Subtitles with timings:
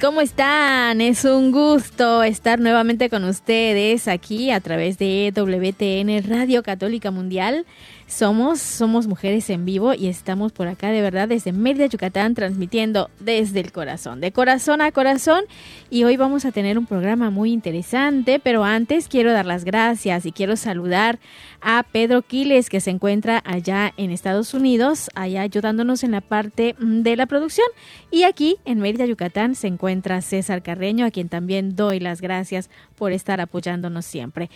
[0.00, 1.00] ¿Cómo están?
[1.00, 7.66] Es un gusto estar nuevamente con ustedes aquí a través de WTN Radio Católica Mundial.
[8.06, 13.10] Somos, somos mujeres en vivo y estamos por acá de verdad desde Mérida, Yucatán, transmitiendo
[13.18, 15.44] desde el corazón, de corazón a corazón.
[15.90, 20.26] Y hoy vamos a tener un programa muy interesante, pero antes quiero dar las gracias
[20.26, 21.18] y quiero saludar
[21.66, 26.76] a Pedro Quiles, que se encuentra allá en Estados Unidos, allá ayudándonos en la parte
[26.78, 27.66] mm, de la producción.
[28.10, 32.68] Y aquí en Mérida, Yucatán, se encuentra César Carreño, a quien también doy las gracias
[32.96, 34.50] por estar apoyándonos siempre.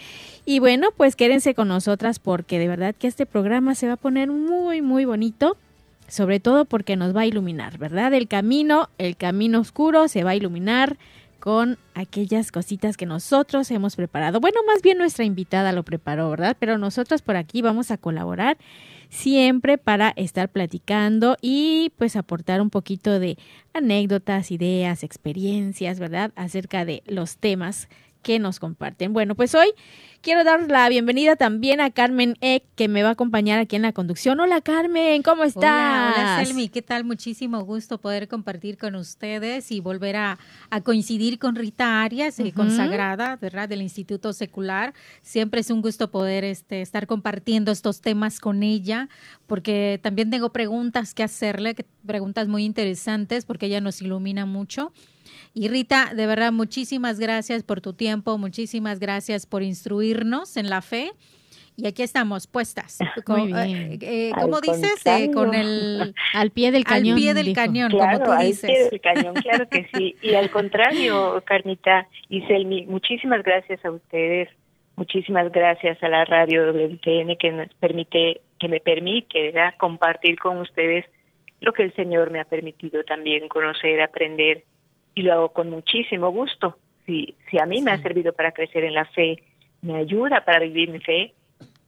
[0.45, 3.97] Y bueno, pues quédense con nosotras porque de verdad que este programa se va a
[3.97, 5.57] poner muy, muy bonito.
[6.09, 8.15] Sobre todo porque nos va a iluminar, ¿verdad?
[8.15, 10.97] El camino, el camino oscuro se va a iluminar
[11.49, 14.39] con aquellas cositas que nosotros hemos preparado.
[14.39, 16.55] Bueno, más bien nuestra invitada lo preparó, ¿verdad?
[16.61, 18.59] Pero nosotros por aquí vamos a colaborar
[19.09, 23.39] siempre para estar platicando y pues aportar un poquito de
[23.73, 26.33] anécdotas, ideas, experiencias, ¿verdad?
[26.37, 27.89] Acerca de los temas
[28.29, 29.15] que nos comparten.
[29.15, 29.69] Bueno, pues hoy
[30.21, 33.81] quiero dar la bienvenida también a Carmen Eck, que me va a acompañar aquí en
[33.81, 34.39] la conducción.
[34.39, 35.63] Hola Carmen, ¿cómo estás?
[35.63, 37.05] Hola, hola Selmi, ¿qué tal?
[37.05, 40.39] Muchísimo gusto poder compartir con ustedes y volver a,
[40.69, 42.53] a coincidir con Rita Arias, uh -huh.
[42.53, 43.67] consagrada, ¿verdad?
[43.67, 44.93] Del Instituto Secular.
[45.23, 49.09] Siempre es un gusto poder este, estar compartiendo estos temas con ella,
[49.47, 51.75] porque también tengo preguntas que hacerle,
[52.05, 54.93] preguntas muy interesantes, porque ella nos ilumina mucho.
[55.55, 60.83] Y Rita, de verdad, muchísimas gracias por tu tiempo, muchísimas gracias por instruirnos en la
[60.83, 61.13] fe.
[61.81, 62.99] Y aquí estamos puestas.
[63.29, 63.93] Muy bien.
[63.93, 65.01] Eh, eh, ¿Cómo dices?
[65.07, 67.15] Eh, con el al pie del cañón.
[67.15, 67.55] Al pie del dijo.
[67.55, 68.65] cañón, claro, como tú dices.
[68.65, 70.17] Al pie del cañón, claro que sí.
[70.23, 74.49] Y al contrario, Carmita y Selmi, muchísimas gracias a ustedes,
[74.97, 79.75] muchísimas gracias a la radio WTN que nos permite, que me permite ¿verdad?
[79.79, 81.05] compartir con ustedes
[81.61, 84.65] lo que el Señor me ha permitido también conocer, aprender
[85.19, 86.79] y lo hago con muchísimo gusto.
[87.05, 87.83] Si, si a mí sí.
[87.83, 89.43] me ha servido para crecer en la fe,
[89.83, 91.35] me ayuda para vivir mi fe,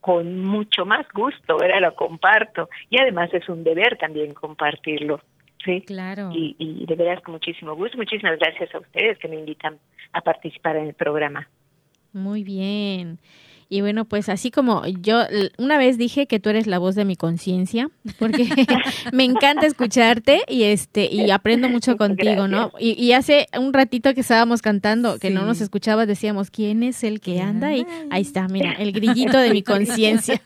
[0.01, 1.81] con mucho más gusto, ¿verdad?
[1.81, 2.69] Lo comparto.
[2.89, 5.21] Y además es un deber también compartirlo.
[5.65, 6.31] Sí, claro.
[6.35, 7.97] Y, y de veras con muchísimo gusto.
[7.99, 9.79] Muchísimas gracias a ustedes que me invitan
[10.13, 11.49] a participar en el programa.
[12.13, 13.19] Muy bien.
[13.73, 15.21] Y bueno, pues así como yo
[15.57, 17.89] una vez dije que tú eres la voz de mi conciencia,
[18.19, 18.49] porque
[19.13, 22.49] me encanta escucharte y este y aprendo mucho contigo.
[22.49, 22.73] ¿no?
[22.81, 25.35] Y, y, hace un ratito que estábamos cantando, que sí.
[25.35, 27.69] no nos escuchabas, decíamos, ¿quién es el que anda?
[27.69, 27.87] ahí?
[28.11, 30.43] ahí está, mira, el grillito de mi conciencia.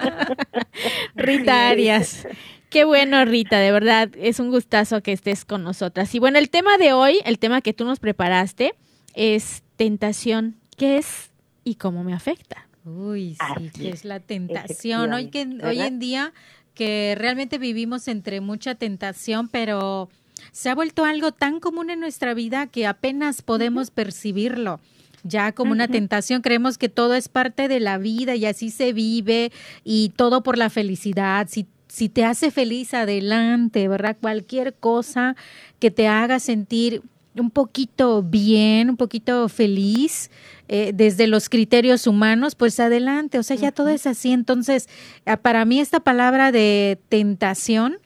[1.14, 2.28] Rita Arias.
[2.68, 6.14] Qué bueno, Rita, de verdad, es un gustazo que estés con nosotras.
[6.14, 8.74] Y bueno, el tema de hoy, el tema que tú nos preparaste,
[9.14, 10.56] es tentación.
[10.76, 11.30] ¿Qué es
[11.64, 12.68] y cómo me afecta?
[12.84, 15.12] Uy, sí, que es la tentación.
[15.12, 16.32] Hoy, que, hoy en día
[16.74, 20.10] que realmente vivimos entre mucha tentación, pero
[20.52, 23.94] se ha vuelto algo tan común en nuestra vida que apenas podemos uh -huh.
[23.94, 24.80] percibirlo.
[25.22, 25.76] Ya como uh -huh.
[25.76, 29.52] una tentación, creemos que todo es parte de la vida y así se vive
[29.82, 31.46] y todo por la felicidad.
[31.48, 34.18] Si, si te hace feliz, adelante, ¿verdad?
[34.20, 35.36] Cualquier cosa
[35.78, 37.02] que te haga sentir
[37.36, 40.31] un poquito bien, un poquito feliz
[40.69, 43.75] eh, desde los criterios humanos, pues adelante, o sea, ya uh -huh.
[43.75, 44.32] todo es así.
[44.32, 44.88] Entonces,
[45.26, 47.98] ah, para mí esta palabra de tentación,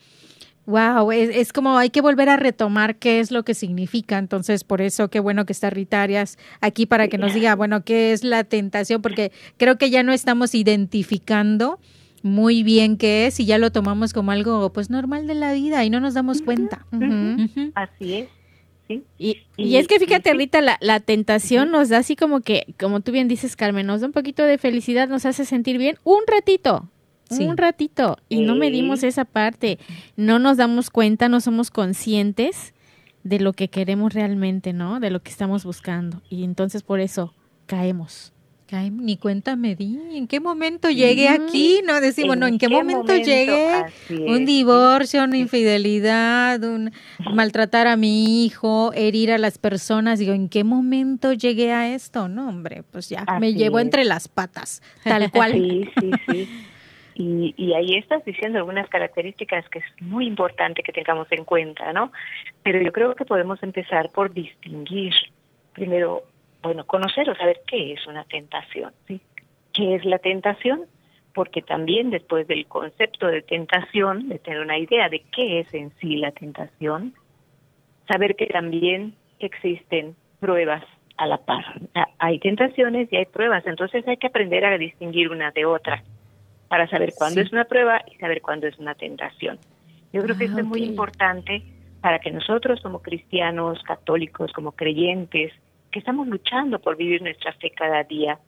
[0.67, 4.19] wow, es, es, como hay que volver a retomar qué es lo que significa.
[4.19, 7.85] Entonces, por eso qué bueno que está Rita Arias aquí para que nos diga, bueno,
[7.85, 11.79] qué es la tentación, porque creo que ya no estamos identificando
[12.23, 15.85] muy bien qué es y ya lo tomamos como algo pues normal de la vida
[15.85, 16.87] y no nos damos cuenta.
[16.93, 17.35] Uh -huh.
[17.35, 17.73] Uh -huh.
[17.75, 18.38] Así es.
[18.89, 19.05] ¿Sí?
[19.19, 23.01] Y, y, es que fíjate, Rita, la, la tentación nos da así como que, como
[23.01, 26.21] tú bien dices, Carmen, nos da un poquito de felicidad, nos hace sentir bien un
[26.27, 26.89] ratito,
[27.29, 27.45] sí.
[27.45, 29.79] un ratito, y no medimos esa parte,
[30.17, 32.73] no nos damos cuenta, no somos conscientes
[33.25, 35.01] de lo que queremos realmente, ¿no?
[35.01, 36.23] De lo que estamos buscando.
[36.31, 37.35] Y entonces por eso
[37.67, 38.33] caemos.
[38.71, 39.99] Ay, ni cuenta me di.
[40.13, 41.81] ¿En qué momento llegué aquí?
[41.87, 43.85] No decimos, ¿En no, ¿en qué, momento, llegué?
[44.11, 46.93] Un divorcio, una infidelidad, un
[47.33, 50.19] maltratar a mi hijo, herir a las personas.
[50.19, 52.29] Digo, ¿en qué momento llegué a esto?
[52.29, 55.53] No, hombre, pues ya me llevo entre las patas, tal cual.
[55.53, 56.49] Sí, sí, sí.
[57.15, 61.93] Y, y ahí estás diciendo algunas características que es muy importante que tengamos en cuenta,
[61.93, 62.13] ¿no?
[62.63, 65.15] Pero yo creo que podemos empezar por distinguir
[65.73, 66.23] primero
[66.63, 69.21] bueno, conocer o saber qué es una tentación, ¿sí?
[69.73, 70.87] ¿Qué es la tentación?
[71.35, 75.93] Porque también después del concepto de tentación, de tener una idea de qué es en
[76.01, 77.15] sí la tentación,
[78.09, 80.85] saber que también existen pruebas
[81.17, 81.65] a la par.
[82.19, 86.03] Hay tentaciones y hay pruebas, entonces hay que aprender a distinguir una de otra
[86.69, 89.59] para saber cuándo es una prueba y saber cuándo es una tentación.
[90.13, 91.63] Yo creo que esto es muy importante
[92.01, 95.53] para que nosotros como cristianos, católicos, como creyentes,
[95.91, 98.39] que estamos luchando por vivir nuestra fe cada día,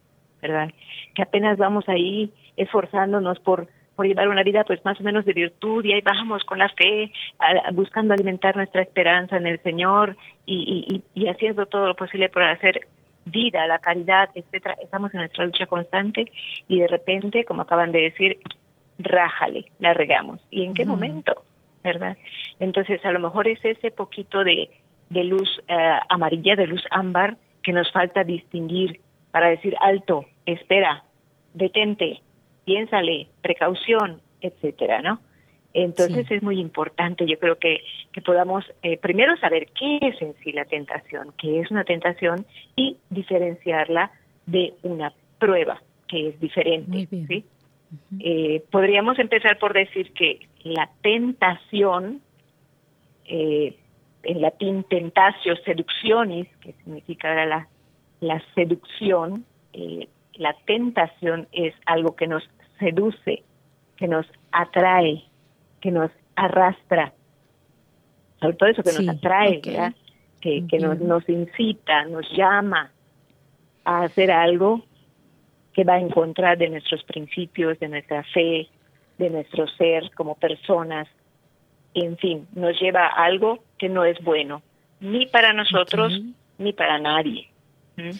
[0.43, 0.71] ¿verdad?
[1.15, 3.69] Que apenas vamos ahí esforzándonos por
[4.01, 6.71] por llevar una vida pues más o menos de virtud y ahí bajamos con la
[6.71, 7.13] fe,
[7.75, 10.17] buscando alimentar nuestra esperanza en el Señor
[10.47, 12.81] y, y, y haciendo todo lo posible por hacer
[13.27, 14.77] vida, la caridad, etcétera.
[14.83, 16.33] Estamos en nuestra lucha constante
[16.67, 18.39] y de repente, como acaban de decir,
[18.99, 20.41] rájale, la regamos.
[20.51, 21.45] ¿Y en qué momento?
[21.85, 22.17] ¿Verdad?
[22.59, 24.71] Entonces, a lo mejor es ese poquito de,
[25.11, 31.05] de luz eh, amarilla, de luz ámbar, que nos falta distinguir para decir alto, espera,
[31.53, 32.21] detente,
[32.65, 35.21] piénsale, precaución, etcétera, ¿no?
[35.73, 40.35] Entonces es muy importante, yo creo que, que podamos eh, primero saber qué es en
[40.43, 44.11] sí la tentación, qué es una tentación y diferenciarla
[44.47, 47.07] de una prueba, que es diferente.
[47.29, 47.45] ¿sí?
[48.19, 52.21] eh, podríamos empezar por decir que la tentación
[53.27, 53.77] eh,
[54.23, 57.69] en latín tentatio seduccionis, que significa la,
[58.21, 63.43] la seducción, eh, la tentación es algo que nos seduce,
[63.97, 65.25] que nos atrae,
[65.81, 67.13] que nos arrastra.
[68.41, 72.91] Sobre todo eso que nos atrae, que, que nos, nos incita, nos llama
[73.85, 74.83] a hacer algo
[75.75, 78.69] que va en contra de nuestros principios, de nuestra fe,
[79.19, 81.07] de nuestro ser como personas,
[81.95, 84.63] en fin, nos lleva a algo que no es bueno,
[85.01, 86.21] ni para nosotros,
[86.59, 87.49] ni para nadie.
[87.97, 88.11] ¿Mm?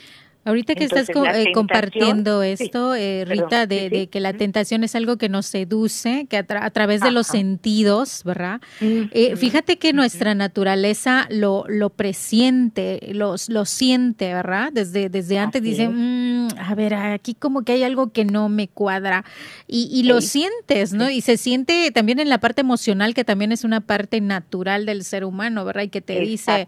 [0.43, 5.29] Ahorita que estás eh, compartiendo esto, eh, Rita, de, que la tentación es algo que
[5.29, 8.59] nos seduce, que a, través de los sentidos, ¿verdad?
[8.81, 14.71] Eh, fíjate que nuestra naturaleza lo, lo presiente, lo, lo siente, ¿verdad?
[14.73, 18.67] Desde, desde antes dice, mm, a ver, aquí como que hay algo que no me
[18.67, 19.27] cuadra.
[19.69, 21.11] Y, y lo sientes, ¿no?
[21.11, 25.05] Y se siente también en la parte emocional, que también es una parte natural del
[25.05, 25.83] ser humano, ¿verdad?
[25.83, 26.67] Y que te dice,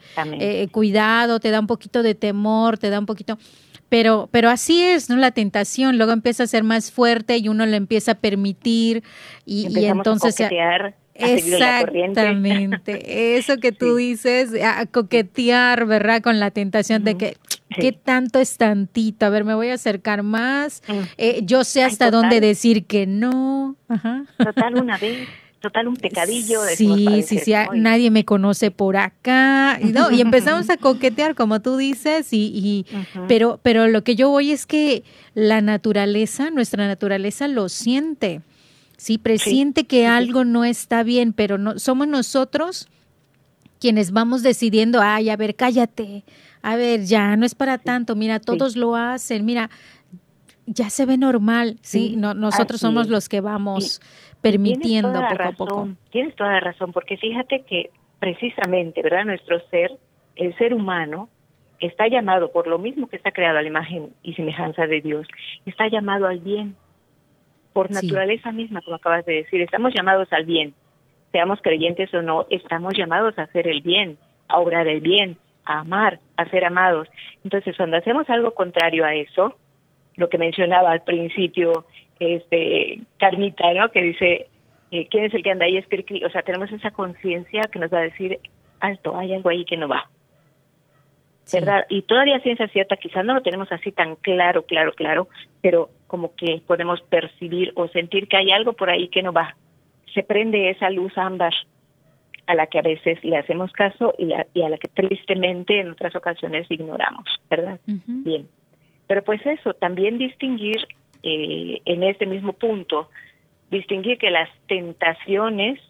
[0.73, 3.39] cuidado, te da un poquito de temor, te da un poquito...
[3.93, 5.17] Pero, pero así es, ¿no?
[5.17, 9.03] La tentación luego empieza a ser más fuerte y uno le empieza a permitir
[9.45, 10.41] y, y entonces...
[10.41, 13.03] A coquetear, Exactamente,
[13.37, 16.23] eso que tú dices, a coquetear, ¿verdad?
[16.23, 17.37] Con la tentación de que,
[17.69, 19.27] ¿qué tanto es tantito?
[19.27, 20.83] A ver, me voy a acercar más,
[21.19, 23.77] eh, yo sé hasta dónde decir que no.
[23.89, 24.25] Ajá.
[24.39, 25.29] Total, una vez
[25.63, 26.61] total un pecadillo.
[26.77, 29.79] Sí, sí, sí, nadie me conoce por acá.
[29.81, 32.87] Y, no, y empezamos a coquetear, como tú dices, y, y
[33.29, 35.05] pero, pero lo que yo voy es que
[35.35, 38.43] la naturaleza, nuestra naturaleza lo siente.
[38.99, 42.89] Sí, presiente que algo no está bien, pero no somos nosotros
[43.81, 46.23] quienes vamos decidiendo, ay, a ver, cállate,
[46.63, 49.71] a ver, ya, no es para tanto, mira, todos lo hacen, mira,
[50.67, 52.15] ya se ve normal, ¿sí?
[52.17, 54.01] no, nosotros somos los que vamos
[54.43, 55.89] permitiendo poco a poco.
[56.11, 59.25] Tienes toda la razón, porque fíjate que precisamente, ¿verdad?
[59.25, 59.93] Nuestro ser,
[60.37, 61.29] el ser humano,
[61.81, 65.27] está llamado, por lo mismo que está creado a la imagen y semejanza de Dios,
[65.67, 66.77] está llamado al bien.
[67.73, 70.75] Por naturaleza misma, como acabas de decir, estamos llamados al bien.
[71.33, 74.19] Seamos creyentes o no, estamos llamados a hacer el bien,
[74.49, 77.09] a obrar el bien, a amar, a ser amados.
[77.43, 79.57] Entonces, cuando hacemos algo contrario a eso,
[80.17, 81.87] lo que mencionaba al principio,
[82.23, 83.91] este Carmita, ¿no?
[83.91, 84.47] Que dice,
[84.91, 85.77] eh, ¿quién es el que anda ahí?
[85.77, 88.39] Es o sea, tenemos esa conciencia que nos va a decir,
[88.81, 90.09] alto, hay algo ahí que no va.
[91.53, 91.87] ¿Verdad?
[91.89, 95.29] Y todavía ciencia cierta, quizás no lo tenemos así tan claro, claro, claro,
[95.61, 99.57] pero como que podemos percibir o sentir que hay algo por ahí que no va.
[100.15, 101.53] Se prende esa luz ámbar
[102.47, 105.91] a la que a veces le hacemos caso y, y a la que tristemente en
[105.91, 107.81] otras ocasiones ignoramos, ¿verdad?
[107.87, 108.49] Bien.
[109.07, 110.87] Pero pues eso, también distinguir
[111.23, 113.09] eh, en este mismo punto,
[113.71, 115.81] distinguir que las tentaciones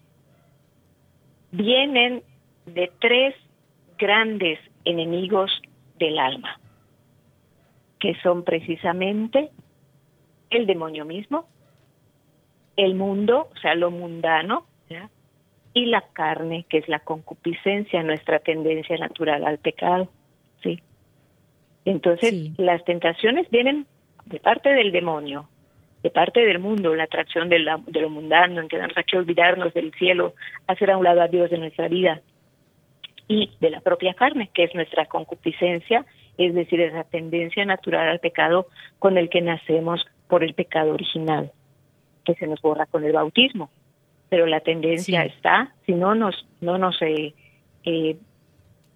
[1.50, 2.22] vienen
[2.66, 3.34] de tres
[3.98, 5.50] grandes enemigos
[5.98, 6.60] del alma,
[7.98, 9.50] que son precisamente
[10.50, 11.46] el demonio mismo,
[12.76, 14.66] el mundo, o sea, lo mundano,
[15.74, 20.10] y la carne, que es la concupiscencia, nuestra tendencia natural al pecado.
[20.62, 20.82] ¿sí?
[21.84, 23.86] Entonces, las tentaciones vienen
[24.32, 25.48] de parte del demonio,
[26.02, 29.72] de parte del mundo, la atracción de, de lo mundano, en que tenemos que olvidarnos
[29.74, 30.34] del cielo,
[30.66, 32.20] hacer a un lado a Dios de nuestra vida,
[33.28, 36.04] y de la propia carne, que es nuestra concupiscencia,
[36.38, 38.66] es decir, esa tendencia natural al pecado
[38.98, 41.52] con el que nacemos por el pecado original,
[42.24, 43.70] que se nos borra con el bautismo.
[44.28, 47.34] Pero la tendencia está, si no nos, no nos eh,
[47.84, 48.16] eh,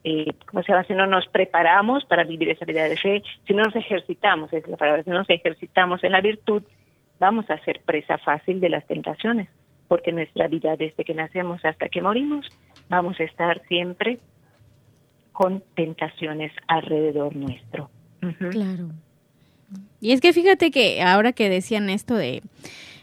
[0.09, 0.85] eh, ¿cómo se llama?
[0.85, 4.65] Si no nos preparamos para vivir esa vida de fe, si no nos ejercitamos, es
[4.69, 6.63] la palabra, si no nos ejercitamos en la virtud,
[7.19, 9.49] vamos a ser presa fácil de las tentaciones,
[9.89, 12.47] porque nuestra vida desde que nacemos hasta que morimos,
[12.89, 14.21] vamos a estar siempre
[15.33, 17.91] con tentaciones alrededor nuestro.
[18.51, 18.91] Claro.
[20.01, 22.43] Y es que fíjate que ahora que decían esto de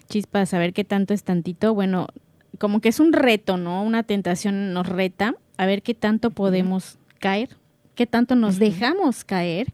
[0.08, 2.08] chispas, saber qué tanto es tantito, bueno,
[2.60, 3.84] como que es un reto, ¿no?
[3.84, 7.50] Una tentación nos reta a ver qué tanto podemos caer,
[7.96, 9.68] qué tanto nos dejamos caer,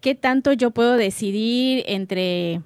[0.00, 2.62] qué tanto yo puedo decidir entre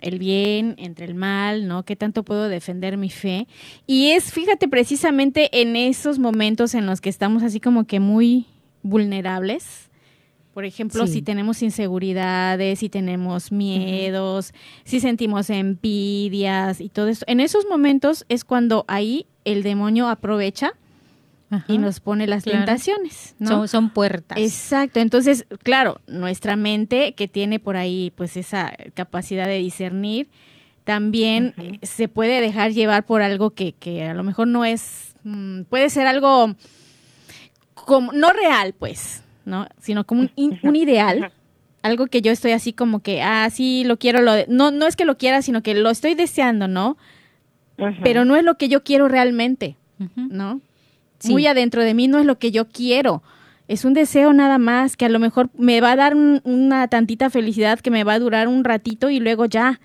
[0.00, 1.84] el bien, entre el mal, ¿no?
[1.84, 3.46] ¿Qué tanto puedo defender mi fe?
[3.86, 8.46] Y es, fíjate, precisamente en esos momentos en los que estamos así como que muy
[8.82, 9.88] vulnerables.
[10.52, 14.52] Por ejemplo, si tenemos inseguridades, si tenemos miedos,
[14.84, 17.24] si sentimos envidias y todo eso.
[17.26, 20.74] En esos momentos es cuando ahí el demonio aprovecha
[21.68, 23.66] y nos pone las tentaciones, ¿no?
[23.68, 24.38] Son, puertas.
[24.38, 25.00] Exacto.
[25.00, 30.28] Entonces, claro, nuestra mente que tiene por ahí pues esa capacidad de discernir,
[30.84, 35.62] también se puede dejar llevar por algo que, que a lo mejor no es, mm,
[35.62, 36.54] puede ser algo
[37.74, 39.66] como, no real, pues, ¿no?
[39.78, 41.32] Sino como un, un ideal.
[41.82, 44.96] Algo que yo estoy así como que, ah, sí, lo quiero, lo no, no es
[44.96, 46.96] que lo quiera, sino que lo estoy deseando, ¿no?
[48.04, 49.76] Pero no es lo que yo quiero realmente,
[50.14, 50.60] ¿no?
[51.24, 53.22] Muy adentro de mí no es lo que yo quiero.
[53.68, 57.30] Es un deseo nada más que a lo mejor me va a dar una tantita
[57.30, 59.80] felicidad que me va a durar un ratito y luego ya.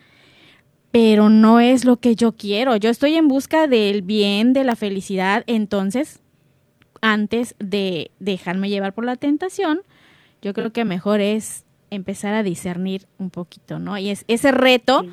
[0.91, 2.75] Pero no es lo que yo quiero.
[2.75, 5.43] Yo estoy en busca del bien, de la felicidad.
[5.47, 6.21] Entonces,
[7.01, 9.81] antes de dejarme llevar por la tentación,
[10.41, 13.97] yo creo que mejor es empezar a discernir un poquito, ¿no?
[13.97, 15.05] Y es ese reto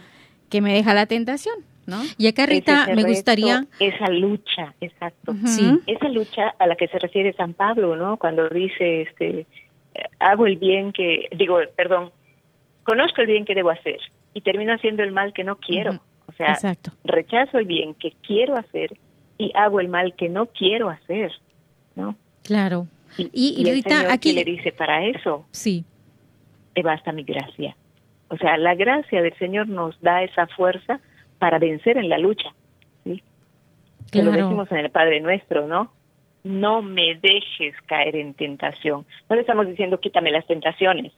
[0.49, 1.55] que me deja la tentación.
[1.87, 2.03] ¿No?
[2.19, 3.67] Y acá, Rita, me gustaría...
[3.79, 5.35] Esa lucha, exacto.
[5.45, 5.81] Sí.
[5.87, 8.17] Esa lucha a la que se refiere San Pablo, ¿no?
[8.17, 9.47] Cuando dice, este,
[10.19, 12.11] hago el bien que, digo, perdón,
[12.83, 13.99] conozco el bien que debo hacer
[14.33, 16.01] y termino haciendo el mal que no quiero.
[16.27, 16.59] O sea,
[17.05, 18.97] rechazo el bien que quiero hacer
[19.39, 21.33] y hago el mal que no quiero hacer,
[21.95, 22.17] ¿no?
[22.43, 22.89] Claro.
[23.17, 25.47] Y, Rita, aquí le dice para eso.
[25.53, 25.85] Sí.
[26.75, 27.77] Te basta mi gracia.
[28.29, 31.01] O sea, la gracia del Señor nos da esa fuerza
[31.39, 32.51] para vencer en la lucha.
[33.05, 33.23] ¿sí?
[34.11, 34.31] Claro.
[34.31, 35.93] lo decimos en el Padre Nuestro, ¿no?
[36.43, 39.07] No me dejes caer en tentación.
[39.29, 41.13] No le estamos diciendo quítame las tentaciones.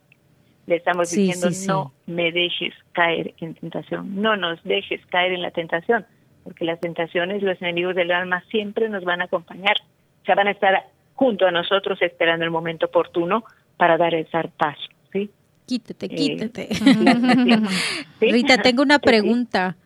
[0.66, 4.20] Le estamos diciendo no me dejes caer en tentación.
[4.20, 6.06] No nos dejes caer en la tentación.
[6.44, 9.76] Porque las tentaciones, los enemigos del alma siempre nos van a acompañar.
[10.22, 13.44] O sea, van a estar junto a nosotros esperando el momento oportuno
[13.76, 14.88] para dar el zarpazo.
[15.12, 15.30] ¿sí?
[15.66, 16.68] Quítate, eh, quítate.
[18.20, 19.76] Rita, tengo una pregunta.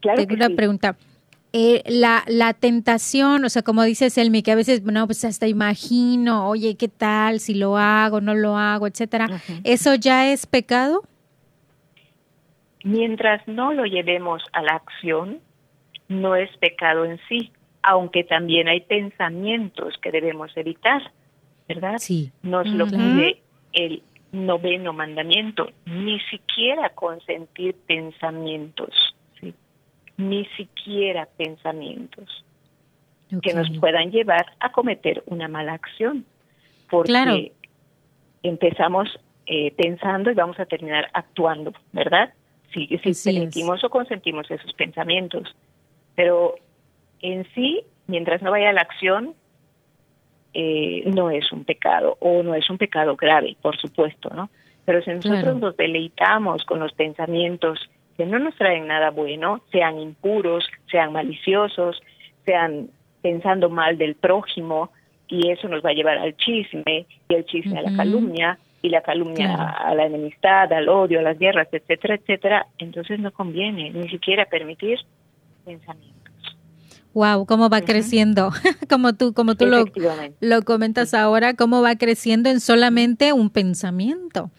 [0.00, 0.96] Tengo una pregunta.
[1.52, 5.48] Eh, la, la tentación, o sea, como dices, Elmi, que a veces, no, pues hasta
[5.48, 9.26] imagino, oye, ¿qué tal si lo hago, no lo hago, etcétera?
[9.64, 11.02] ¿Eso ya es pecado?
[12.84, 15.40] Mientras no lo llevemos a la acción,
[16.08, 17.50] no es pecado en sí,
[17.82, 21.10] aunque también hay pensamientos que debemos evitar,
[21.68, 21.96] ¿verdad?
[21.98, 22.30] Sí.
[22.42, 23.42] Nos lo pide
[23.72, 28.94] el noveno mandamiento, ni siquiera consentir pensamientos
[30.20, 32.44] ni siquiera pensamientos
[33.42, 36.24] que nos puedan llevar a cometer una mala acción.
[36.88, 37.52] Porque
[38.42, 39.08] empezamos
[39.46, 42.32] eh, pensando y vamos a terminar actuando, ¿verdad?
[42.72, 45.54] Si, si permitimos o consentimos esos pensamientos.
[46.16, 46.56] Pero
[47.20, 49.34] en sí, mientras no vaya a la acción,
[50.52, 54.50] eh, no es un pecado o no es un pecado grave, por supuesto, ¿no?
[54.84, 57.78] Pero si nosotros nos deleitamos con los pensamientos
[58.20, 62.02] que no nos traen nada bueno, sean impuros, sean maliciosos,
[62.44, 62.90] sean
[63.22, 64.90] pensando mal del prójimo,
[65.26, 68.90] y eso nos va a llevar al chisme, y el chisme a la calumnia, y
[68.90, 73.88] la calumnia a la enemistad, al odio, a las guerras, etcétera, etcétera, entonces no conviene
[73.88, 74.98] ni siquiera permitir
[75.64, 76.19] pensamientos.
[77.12, 78.52] Wow, cómo va creciendo,
[78.88, 79.84] como tú, como tú lo,
[80.40, 84.52] lo comentas ahora, cómo va creciendo en solamente un pensamiento.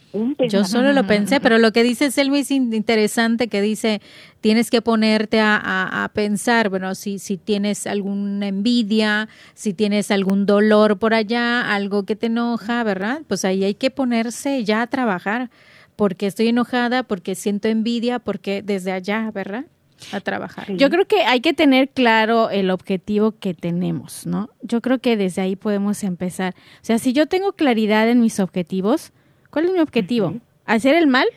[0.50, 4.02] Yo solo lo pensé, pero lo que dice Selmi es interesante, que dice,
[4.42, 10.46] tienes que ponerte a, a, pensar, bueno, si, si tienes alguna envidia, si tienes algún
[10.46, 13.22] dolor por allá, algo que te enoja, ¿verdad?
[13.30, 15.50] Pues ahí hay que ponerse ya a trabajar,
[15.96, 19.66] porque estoy enojada, porque siento envidia, porque desde allá, ¿verdad?
[20.12, 20.76] A trabajar.
[20.76, 24.50] Yo creo que hay que tener claro el objetivo que tenemos, ¿no?
[24.62, 26.56] Yo creo que desde ahí podemos empezar.
[26.56, 29.12] O sea, si yo tengo claridad en mis objetivos,
[29.50, 30.36] ¿cuál es mi objetivo?
[30.66, 31.28] ¿Hacer el mal?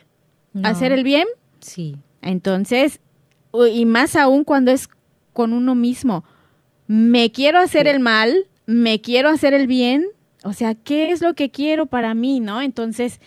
[0.63, 1.27] ¿Hacer el bien?
[1.59, 1.97] Sí.
[2.21, 2.99] Entonces,
[3.71, 4.89] y más aún cuando es
[5.33, 6.23] con uno mismo,
[6.87, 10.05] me quiero hacer el mal, me quiero hacer el bien,
[10.43, 12.61] o sea, ¿qué es lo que quiero para mí, no?
[12.61, 13.19] Entonces,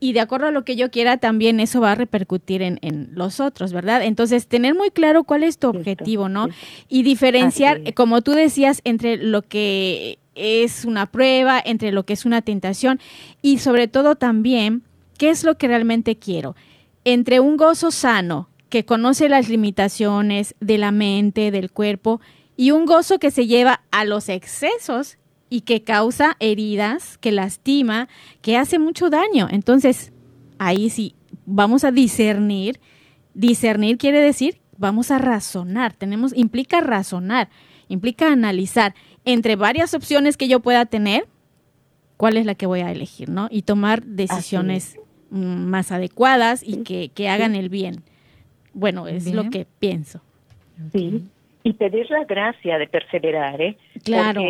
[0.00, 3.10] y de acuerdo a lo que yo quiera, también eso va a repercutir en, en
[3.12, 4.02] los otros, ¿verdad?
[4.04, 6.48] Entonces, tener muy claro cuál es tu objetivo, ¿no?
[6.88, 12.24] Y diferenciar, como tú decías, entre lo que es una prueba, entre lo que es
[12.24, 13.00] una tentación
[13.42, 14.82] y sobre todo también,
[15.18, 16.54] ¿qué es lo que realmente quiero?
[17.04, 22.20] Entre un gozo sano, que conoce las limitaciones de la mente, del cuerpo,
[22.56, 25.16] y un gozo que se lleva a los excesos
[25.50, 28.08] y que causa heridas, que lastima,
[28.42, 29.48] que hace mucho daño.
[29.50, 30.12] Entonces,
[30.58, 31.14] ahí sí,
[31.46, 32.80] vamos a discernir.
[33.34, 35.92] Discernir quiere decir, vamos a razonar.
[35.94, 37.48] Tenemos, implica razonar,
[37.88, 41.26] implica analizar entre varias opciones que yo pueda tener,
[42.16, 43.48] cuál es la que voy a elegir, ¿no?
[43.50, 44.98] Y tomar decisiones
[45.30, 48.02] más adecuadas y que, que hagan el bien.
[48.72, 50.20] Bueno, es lo que pienso.
[50.92, 51.24] Sí,
[51.64, 53.76] y pedir la gracia de perseverar, ¿eh?
[54.04, 54.42] Claro.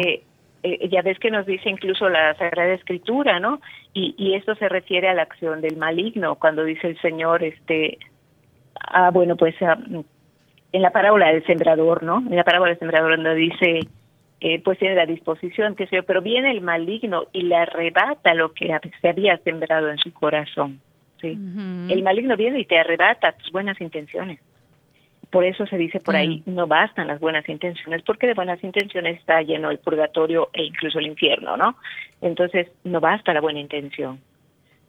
[0.63, 3.61] Eh, ya ves que nos dice incluso la Sagrada Escritura, ¿no?
[3.95, 7.99] Y, y esto se refiere a la acción del maligno, cuando dice el Señor, este,
[8.81, 9.79] ah, bueno, pues ah,
[10.73, 12.19] en la parábola del sembrador, ¿no?
[12.19, 13.81] En la parábola del sembrador donde dice,
[14.41, 18.53] eh, pues tiene la disposición, que sé pero viene el maligno y le arrebata lo
[18.53, 20.81] que se había sembrado en su corazón,
[21.21, 21.39] ¿sí?
[21.89, 24.41] El maligno viene y te arrebata tus buenas intenciones.
[25.31, 29.19] Por eso se dice por ahí, no bastan las buenas intenciones, porque de buenas intenciones
[29.19, 31.77] está lleno el purgatorio e incluso el infierno, ¿no?
[32.23, 34.21] Entonces, no basta la buena intención.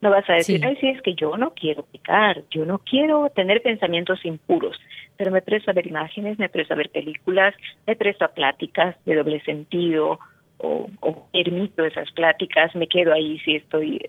[0.00, 3.28] No vas a decir, ay, sí, es que yo no quiero picar, yo no quiero
[3.34, 4.80] tener pensamientos impuros,
[5.18, 7.54] pero me presto a ver imágenes, me presto a ver películas,
[7.86, 10.18] me presto a pláticas de doble sentido,
[10.56, 14.08] o, o permito esas pláticas, me quedo ahí si estoy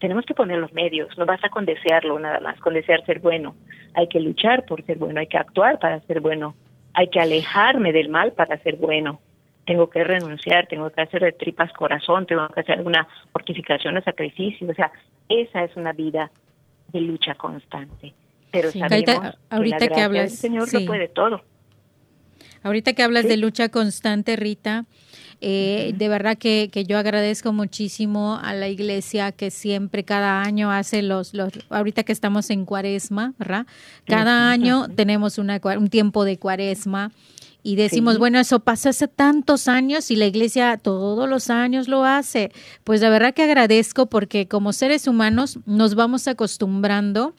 [0.00, 3.54] tenemos que poner los medios, no basta con desearlo nada más, con desear ser bueno.
[3.94, 6.54] Hay que luchar por ser bueno, hay que actuar para ser bueno,
[6.92, 9.20] hay que alejarme del mal para ser bueno.
[9.64, 14.02] Tengo que renunciar, tengo que hacer de tripas corazón, tengo que hacer alguna fortificación de
[14.02, 14.68] sacrificio.
[14.70, 14.92] O sea,
[15.28, 16.30] esa es una vida
[16.92, 18.14] de lucha constante.
[18.52, 21.42] Pero sabemos ahorita, que, hablas, el Señor lo puede todo.
[22.62, 24.84] Ahorita que hablas de lucha constante, Rita,
[25.40, 30.70] eh, de verdad que, que, yo agradezco muchísimo a la iglesia que siempre cada año
[30.70, 33.66] hace los, los ahorita que estamos en cuaresma, ¿verdad?
[34.06, 37.12] Cada año tenemos una, un tiempo de cuaresma
[37.66, 42.04] y decimos, bueno, eso pasó hace tantos años y la iglesia todos los años lo
[42.04, 42.52] hace.
[42.84, 47.34] Pues de verdad que agradezco porque como seres humanos nos vamos acostumbrando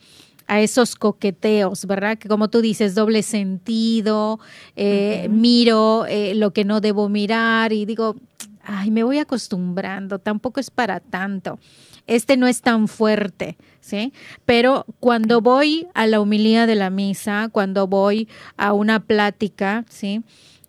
[0.48, 2.18] a esos coqueteos, ¿verdad?
[2.18, 4.40] Que como tú dices, doble sentido,
[4.74, 8.16] eh, miro eh, lo que no debo mirar y digo,
[8.64, 11.58] ay, me voy acostumbrando, tampoco es para tanto.
[12.06, 14.14] Este no es tan fuerte, ¿sí?
[14.46, 20.22] Pero cuando voy a la humildad de la misa, cuando voy a una plática, ¿sí?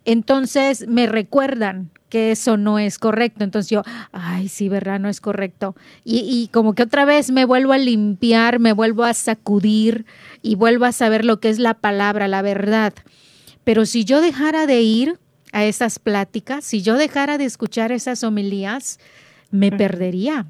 [0.04, 3.44] Entonces me recuerdan que eso no es correcto.
[3.44, 5.00] Entonces yo, ay, sí, ¿verdad?
[5.00, 5.76] No es correcto.
[6.04, 10.06] Y, y, como que otra vez me vuelvo a limpiar, me vuelvo a sacudir
[10.42, 12.94] y vuelvo a saber lo que es la palabra, la verdad.
[13.64, 15.20] Pero si yo dejara de ir
[15.52, 19.00] a esas pláticas, si yo dejara de escuchar esas homilías,
[19.52, 20.48] me perdería,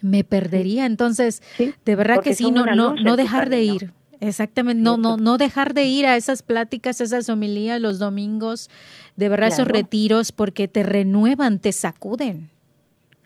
[0.00, 0.86] me perdería.
[0.86, 3.92] Entonces, de verdad que sí, no, no, no dejar de ir.
[4.20, 8.68] Exactamente, no, no, no dejar de ir a esas pláticas, esas homilías los domingos,
[9.16, 12.50] de verdad esos retiros, porque te renuevan, te sacuden.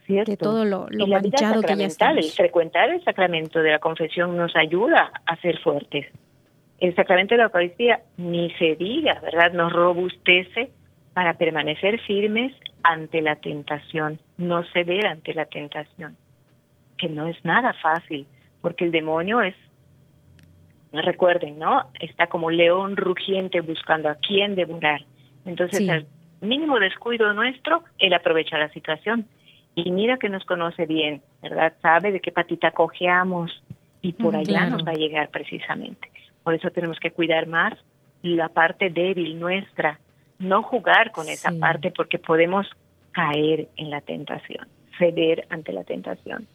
[0.07, 0.31] Cierto.
[0.31, 2.11] De todo lo, lo manchado que ya.
[2.11, 6.07] El frecuentar el sacramento de la confesión nos ayuda a ser fuertes.
[6.81, 9.53] El sacramento de la Eucaristía, ni se diga, ¿verdad?
[9.53, 10.71] Nos robustece
[11.15, 12.53] para permanecer firmes
[12.83, 16.17] ante la tentación, no ceder ante la tentación,
[16.99, 18.27] que no es nada fácil,
[18.61, 19.55] porque el demonio es
[21.01, 21.87] recuerden, ¿no?
[21.99, 25.03] Está como león rugiente buscando a quién devorar.
[25.47, 26.07] Entonces, al
[26.43, 29.27] mínimo descuido nuestro, él aprovecha la situación.
[29.75, 31.73] Y mira que nos conoce bien, ¿verdad?
[31.81, 33.63] Sabe de qué patita cojeamos
[34.03, 36.11] y por allá nos va a llegar precisamente.
[36.43, 37.73] Por eso tenemos que cuidar más
[38.23, 39.99] la parte débil nuestra
[40.39, 42.67] no jugar con esa parte porque podemos
[43.13, 44.67] caer en la tentación,
[44.99, 46.47] ceder ante la tentación,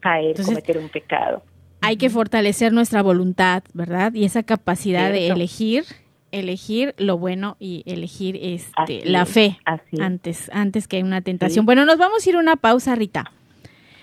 [0.00, 1.42] caer, cometer un pecado.
[1.84, 4.14] Hay que fortalecer nuestra voluntad, ¿verdad?
[4.14, 5.84] Y esa capacidad de elegir,
[6.32, 9.58] elegir lo bueno y elegir este, la fe
[10.00, 11.66] antes, antes que una tentación.
[11.66, 13.32] Bueno, nos vamos a ir a una pausa, Rita.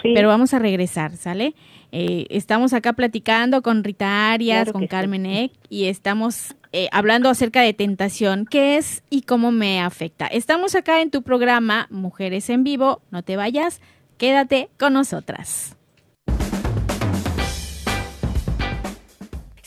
[0.03, 1.53] Pero vamos a regresar, ¿sale?
[1.91, 7.61] Eh, estamos acá platicando con Rita Arias, con Carmen Eck, y estamos eh, hablando acerca
[7.61, 10.27] de tentación, qué es y cómo me afecta.
[10.27, 13.81] Estamos acá en tu programa Mujeres en Vivo, no te vayas,
[14.17, 15.77] quédate con nosotras.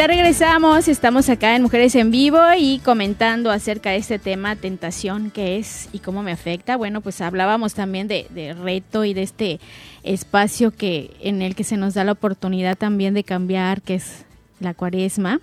[0.00, 5.30] Ya regresamos, estamos acá en Mujeres en Vivo y comentando acerca de este tema, tentación,
[5.30, 6.78] qué es y cómo me afecta.
[6.78, 9.60] Bueno, pues hablábamos también de, reto y de este
[10.02, 14.24] espacio que en el que se nos da la oportunidad también de cambiar, que es
[14.58, 15.42] la cuaresma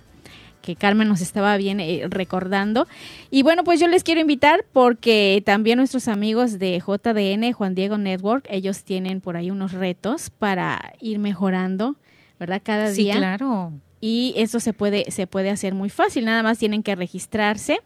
[0.60, 2.88] que Carmen nos estaba bien eh, recordando.
[3.30, 7.96] Y bueno, pues yo les quiero invitar porque también nuestros amigos de JDN, Juan Diego
[7.96, 11.94] Network, ellos tienen por ahí unos retos para ir mejorando,
[12.40, 12.60] ¿verdad?
[12.64, 13.12] Cada día.
[13.12, 16.24] Sí, claro y eso se puede, se puede hacer muy fácil.
[16.24, 17.80] Nada más tienen que registrarse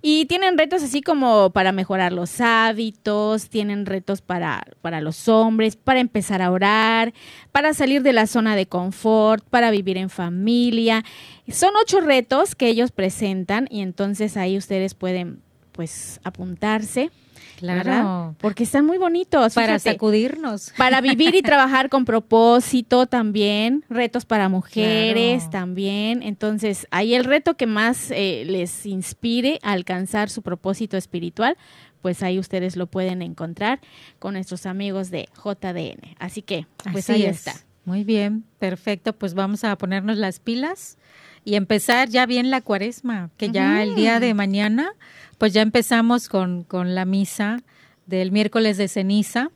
[0.02, 5.76] Y tienen retos así como para mejorar los hábitos, tienen retos para, para los hombres,
[5.76, 7.14] para empezar a orar,
[7.52, 11.04] para salir de la zona de confort, para vivir en familia.
[11.48, 17.12] Son ocho retos que ellos presentan y entonces ahí ustedes pueden pues apuntarse.
[17.58, 18.36] Claro.
[18.39, 19.54] Porque están muy bonitos.
[19.54, 20.74] Para sacudirnos.
[20.78, 23.84] Para vivir y trabajar con propósito también.
[23.89, 26.24] Retos para mujeres también.
[26.24, 31.58] Entonces, ahí el reto que más eh, les inspire a alcanzar su propósito espiritual,
[32.02, 33.80] pues ahí ustedes lo pueden encontrar
[34.20, 36.15] con nuestros amigos de JDN.
[36.20, 37.54] Así que, pues ahí está.
[37.86, 39.13] Muy bien, perfecto.
[39.13, 40.98] Pues vamos a ponernos las pilas
[41.46, 44.90] y empezar ya bien la cuaresma, que ya el día de mañana
[45.38, 47.58] pues ya empezamos con, con la misa
[48.06, 49.50] del miércoles de ceniza.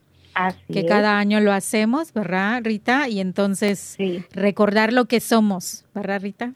[0.72, 3.10] que cada año lo hacemos, ¿verdad, Rita?
[3.10, 3.98] Y entonces
[4.34, 6.54] recordar lo que somos, ¿verdad, Rita?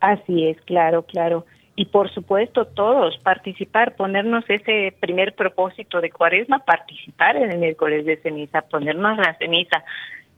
[0.00, 1.46] Así es, claro, claro.
[1.74, 8.04] Y por supuesto todos participar, ponernos ese primer propósito de cuaresma, participar en el miércoles
[8.04, 9.82] de ceniza, ponernos la ceniza,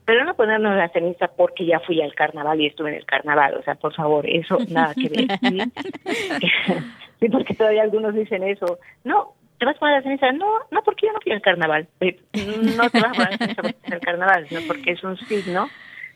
[0.04, 3.56] pero no ponernos la ceniza porque ya fui al carnaval y estuve en el carnaval,
[3.58, 5.26] o sea, por favor, eso nada que ver.
[7.20, 7.28] ¿sí?
[7.30, 8.78] porque todavía algunos dicen eso.
[9.02, 10.32] No, ¿te vas a poner la ceniza?
[10.32, 11.88] No, no, porque yo no fui al carnaval.
[12.00, 12.20] Eh,
[12.76, 15.68] no te vas a poner la ceniza porque al carnaval, sino porque es un signo,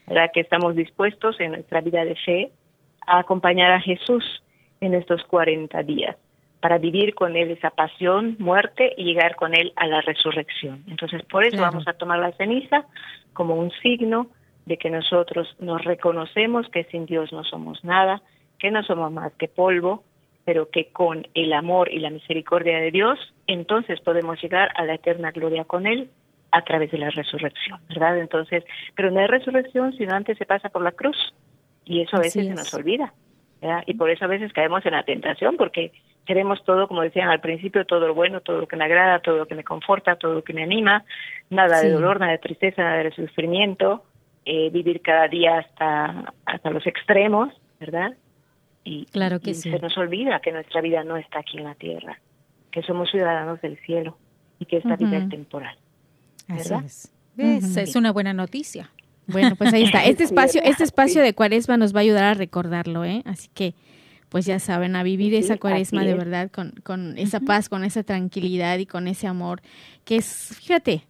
[0.06, 0.30] ¿verdad?
[0.34, 2.52] Que estamos dispuestos en nuestra vida de fe
[3.06, 4.42] a acompañar a Jesús
[4.80, 6.16] en estos 40 días
[6.60, 10.84] para vivir con Él esa pasión, muerte y llegar con Él a la resurrección.
[10.88, 12.84] Entonces, por eso vamos a tomar la ceniza
[13.32, 14.28] como un signo
[14.66, 18.22] de que nosotros nos reconocemos que sin Dios no somos nada,
[18.58, 20.04] que no somos más que polvo,
[20.44, 24.94] pero que con el amor y la misericordia de Dios, entonces podemos llegar a la
[24.94, 26.10] eterna gloria con Él
[26.50, 28.18] a través de la resurrección, ¿verdad?
[28.18, 28.64] Entonces,
[28.96, 31.16] pero no hay resurrección sino antes se pasa por la cruz
[31.84, 33.12] y eso a veces se nos olvida,
[33.60, 33.84] ¿verdad?
[33.86, 35.92] Y por eso a veces caemos en la tentación porque
[36.28, 39.38] queremos todo, como decían al principio, todo lo bueno, todo lo que me agrada, todo
[39.38, 41.02] lo que me conforta, todo lo que me anima,
[41.48, 44.04] nada de dolor, nada de tristeza, nada de sufrimiento,
[44.44, 48.12] eh, vivir cada día hasta, hasta los extremos, ¿verdad?
[48.84, 52.20] Y, claro que se nos olvida que nuestra vida no está aquí en la tierra,
[52.72, 54.18] que somos ciudadanos del cielo
[54.58, 55.78] y que esta vida es temporal.
[56.46, 56.84] ¿verdad?
[56.84, 57.10] es.
[57.38, 58.90] Es una buena noticia.
[59.28, 60.04] Bueno, pues ahí está.
[60.04, 63.22] Este espacio, este espacio de cuaresma nos va a ayudar a recordarlo, ¿eh?
[63.24, 63.74] Así que,
[64.28, 68.02] pues ya saben, a vivir esa cuaresma de verdad con, con esa paz, con esa
[68.02, 69.62] tranquilidad y con ese amor,
[70.04, 71.04] que es, fíjate,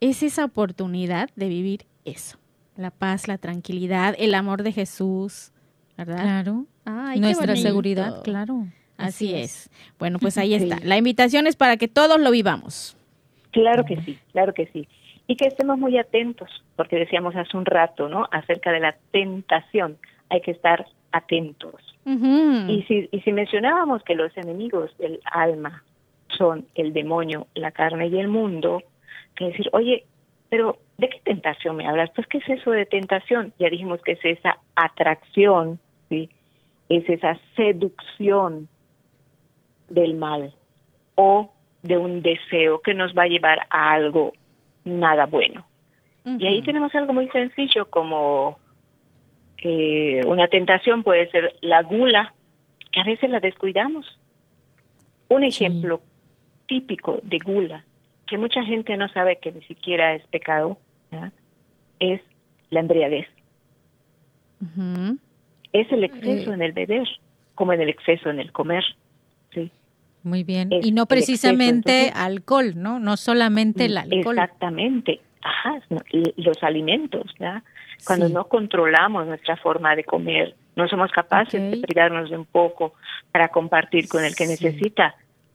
[0.00, 2.38] es esa oportunidad de vivir eso.
[2.76, 5.52] La paz, la tranquilidad, el amor de Jesús,
[5.96, 6.22] ¿verdad?
[6.22, 6.66] Claro.
[7.16, 8.66] Nuestra seguridad, claro.
[8.96, 9.70] Así, es.
[9.98, 10.78] Bueno, pues ahí está.
[10.82, 12.96] La invitación es para que todos lo vivamos.
[13.52, 14.88] Claro que sí, claro que sí
[15.26, 18.26] y que estemos muy atentos, porque decíamos hace un rato, ¿no?
[18.30, 19.96] Acerca de la tentación,
[20.28, 21.74] hay que estar atentos.
[22.06, 25.82] Y, si, y si mencionábamos que los enemigos del alma
[26.28, 28.82] son el demonio, la carne y el mundo,
[29.34, 30.04] que decir, oye,
[30.50, 32.10] pero ¿de qué tentación me hablas?
[32.14, 33.52] Pues, ¿qué es eso de tentación?
[33.58, 36.28] Ya dijimos que es esa atracción, ¿sí?
[36.88, 38.68] Es esa seducción
[39.88, 40.54] del mal
[41.14, 41.50] o
[41.82, 44.32] de un deseo que nos va a llevar a algo
[44.84, 45.66] nada bueno.
[46.24, 48.58] Y ahí tenemos algo muy sencillo como
[49.58, 52.34] eh, una tentación puede ser la gula,
[52.92, 54.06] que a veces la descuidamos.
[55.28, 56.00] Un ejemplo
[56.66, 57.84] típico de gula,
[58.26, 60.78] que mucha gente no sabe que ni siquiera es pecado,
[61.98, 62.20] es
[62.70, 63.26] la embriaguez.
[65.72, 66.54] Es el exceso eh.
[66.54, 67.08] en el beber,
[67.54, 68.84] como en el exceso en el comer.
[69.52, 69.70] ¿sí?
[70.22, 70.70] Muy bien.
[70.70, 72.98] y no precisamente alcohol, ¿no?
[72.98, 74.38] No solamente el alcohol.
[74.38, 75.20] Exactamente.
[75.42, 75.82] Ajá,
[76.36, 77.62] los alimentos, ¿ya?
[78.06, 82.94] Cuando no controlamos nuestra forma de comer, no somos capaces de privarnos de un poco
[83.32, 85.14] para compartir con el que necesita,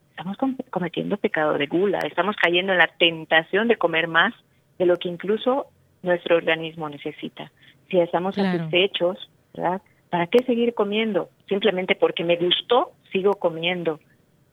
[0.09, 0.38] estamos
[0.69, 4.33] cometiendo pecado de gula, estamos cayendo en la tentación de comer más
[4.77, 5.67] de lo que incluso
[6.01, 7.51] nuestro organismo necesita.
[7.89, 9.81] Si estamos satisfechos, ¿verdad?
[10.09, 11.29] ¿Para qué seguir comiendo?
[11.47, 13.99] Simplemente porque me gustó, sigo comiendo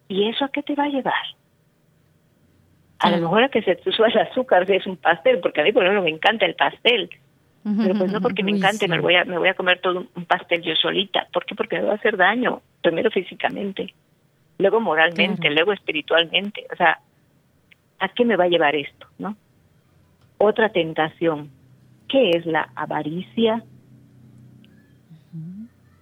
[0.08, 1.14] ¿Y eso a qué te va a llevar?
[2.98, 5.60] A lo mejor a que se te suba el azúcar si es un pastel, porque
[5.60, 7.10] a mí por ejemplo me encanta el pastel.
[7.76, 10.24] Pero pues no porque me encante, me voy a me voy a comer todo un
[10.24, 11.26] pastel yo solita.
[11.32, 11.56] ¿Por qué?
[11.56, 13.92] Porque me va a hacer daño, primero físicamente,
[14.58, 16.64] luego moralmente, luego espiritualmente.
[16.72, 17.00] O sea,
[17.98, 19.36] ¿a qué me va a llevar esto, no?
[20.38, 21.50] Otra tentación.
[22.08, 23.64] ¿Qué es la avaricia?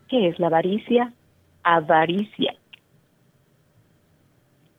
[0.08, 1.12] ¿Qué es la avaricia?
[1.62, 2.54] Avaricia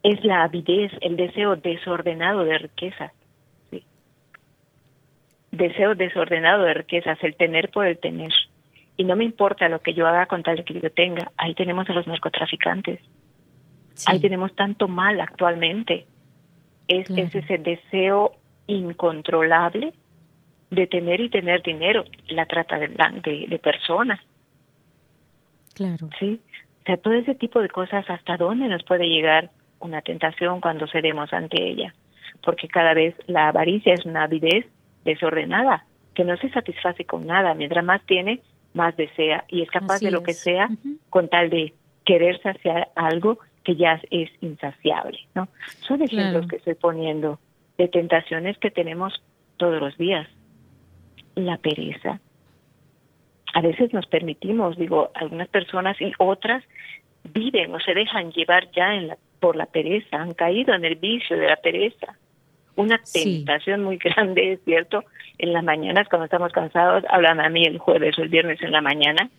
[0.06, 3.12] es la avidez, el deseo desordenado de riquezas.
[5.56, 8.32] Deseo desordenado de riquezas, el tener por el tener.
[8.98, 11.32] Y no me importa lo que yo haga con tal de que yo tenga.
[11.38, 13.00] Ahí tenemos a los narcotraficantes.
[14.08, 16.06] Ahí tenemos tanto mal actualmente.
[16.88, 18.34] Es, ese deseo
[18.68, 19.94] incontrolable
[20.70, 24.20] de tener y tener dinero, la trata de, de, de personas.
[25.74, 26.10] Claro.
[26.20, 26.39] Sí.
[26.82, 30.88] O sea, todo ese tipo de cosas, ¿hasta dónde nos puede llegar una tentación cuando
[30.88, 31.94] cedemos ante ella,
[32.44, 34.65] porque cada vez la avaricia es una avidez
[35.06, 38.41] desordenada, que no se satisface con nada, mientras más tiene,
[38.74, 40.70] más desea y es capaz de lo que sea
[41.10, 45.48] con tal de querer saciar algo que ya es insaciable, ¿no?
[45.88, 47.39] Son ejemplos que estoy poniendo
[47.78, 49.13] de tentaciones que tenemos
[49.58, 50.28] todos los días.
[51.36, 52.20] La pereza.
[53.54, 56.63] A veces nos permitimos, digo, algunas personas y otras
[57.34, 60.96] viven o se dejan llevar ya en la por la pereza, han caído en el
[60.96, 62.18] vicio de la pereza.
[62.76, 65.04] Una tentación muy grande, es cierto.
[65.38, 68.72] En las mañanas, cuando estamos cansados, hablan a mí el jueves o el viernes en
[68.72, 69.30] la mañana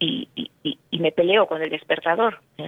[0.00, 0.50] y, y,
[0.90, 2.40] y, me peleo con el despertador.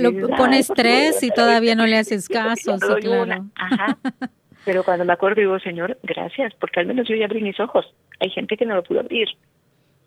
[0.00, 2.78] lo, pone estrés y todavía no le haces caso.
[2.78, 3.46] Sí, claro.
[3.54, 3.98] Ajá.
[4.64, 7.86] Pero cuando me acuerdo digo, Señor, gracias, porque al menos yo ya abrí mis ojos.
[8.20, 9.28] Hay gente que no lo pudo abrir.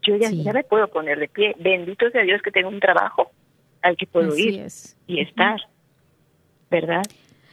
[0.02, 1.56] Yo ya, ya me puedo poner de pie.
[1.60, 3.32] Bendito sea Dios que tengo un trabajo
[3.82, 4.68] al que puedo ir
[5.08, 5.60] y estar,
[6.70, 7.04] ¿verdad?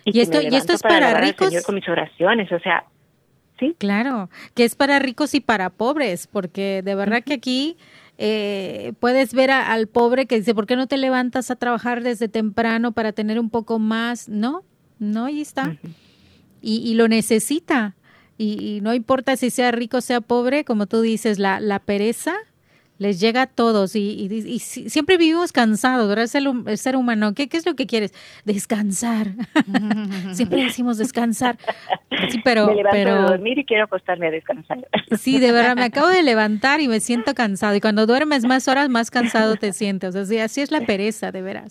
[0.05, 1.53] Y, esto, y esto es para ricos.
[1.65, 2.85] con mis oraciones, o sea,
[3.59, 3.75] sí.
[3.79, 7.77] Claro, que es para ricos y para pobres, porque de verdad que aquí
[8.19, 12.29] eh, puedes ver al pobre que dice, ¿por qué no te levantas a trabajar desde
[12.29, 14.29] temprano para tener un poco más?
[14.29, 14.63] No,
[14.99, 15.77] no, ahí está.
[16.63, 17.97] y, y, lo necesita.
[18.39, 21.81] Y, y, no importa si sea rico o sea pobre, como tú dices, la, la
[21.81, 22.35] pereza
[22.99, 26.29] les llega a todos y, siempre vivimos cansados, ¿verdad?
[26.35, 28.13] El, ser humano, ¿Qué, ¿qué, es lo que quieres?
[28.45, 29.33] Descansar.
[30.33, 31.59] siempre decimos descansar.
[32.31, 33.15] Sí, pero, me levanto pero...
[33.15, 34.87] a dormir y quiero acostarme a descansar.
[35.19, 37.75] sí, de verdad, me acabo de levantar y me siento cansado.
[37.77, 40.15] Y cuando duermes más horas, más cansado te sientes.
[40.15, 41.71] O sea, así es la pereza, de veras.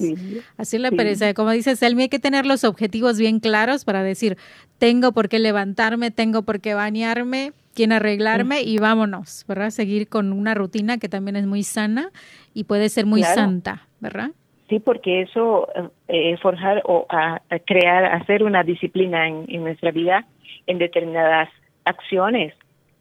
[0.57, 1.33] así es la pereza.
[1.33, 4.37] Como dices, Selmi, hay que tener los objetivos bien claros para decir,
[4.77, 9.69] tengo por qué levantarme, tengo por qué bañarme, quién arreglarme y vámonos, ¿verdad?
[9.69, 12.09] Seguir con una rutina que también es muy sana
[12.53, 14.31] y puede ser muy santa, ¿verdad?
[14.69, 15.67] Sí, porque eso,
[16.07, 20.25] eh, forjar o a, crear, hacer una disciplina en, nuestra vida
[20.65, 21.49] en determinadas
[21.83, 22.55] acciones,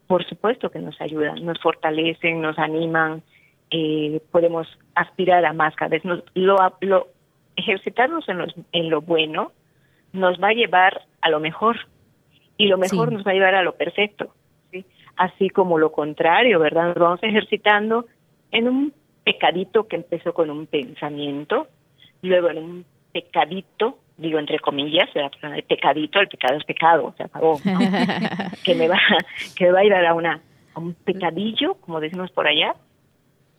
[0.05, 3.23] por supuesto que nos ayudan, nos fortalecen, nos animan,
[3.71, 6.05] eh, podemos aspirar a más cada vez.
[6.05, 7.07] Nos, lo, lo,
[7.55, 9.51] ejercitarnos en, en lo bueno
[10.13, 11.77] nos va a llevar a lo mejor
[12.57, 14.33] y lo mejor nos va a llevar a lo perfecto
[15.17, 16.87] así como lo contrario, ¿verdad?
[16.87, 18.05] Nos vamos ejercitando
[18.51, 21.67] en un pecadito que empezó con un pensamiento,
[22.21, 27.59] luego en un pecadito, digo entre comillas, el pecadito, el pecado es pecado, se acabó,
[28.63, 28.99] que me va,
[29.57, 30.41] que va a ir a una
[30.73, 32.75] a un pecadillo, como decimos por allá,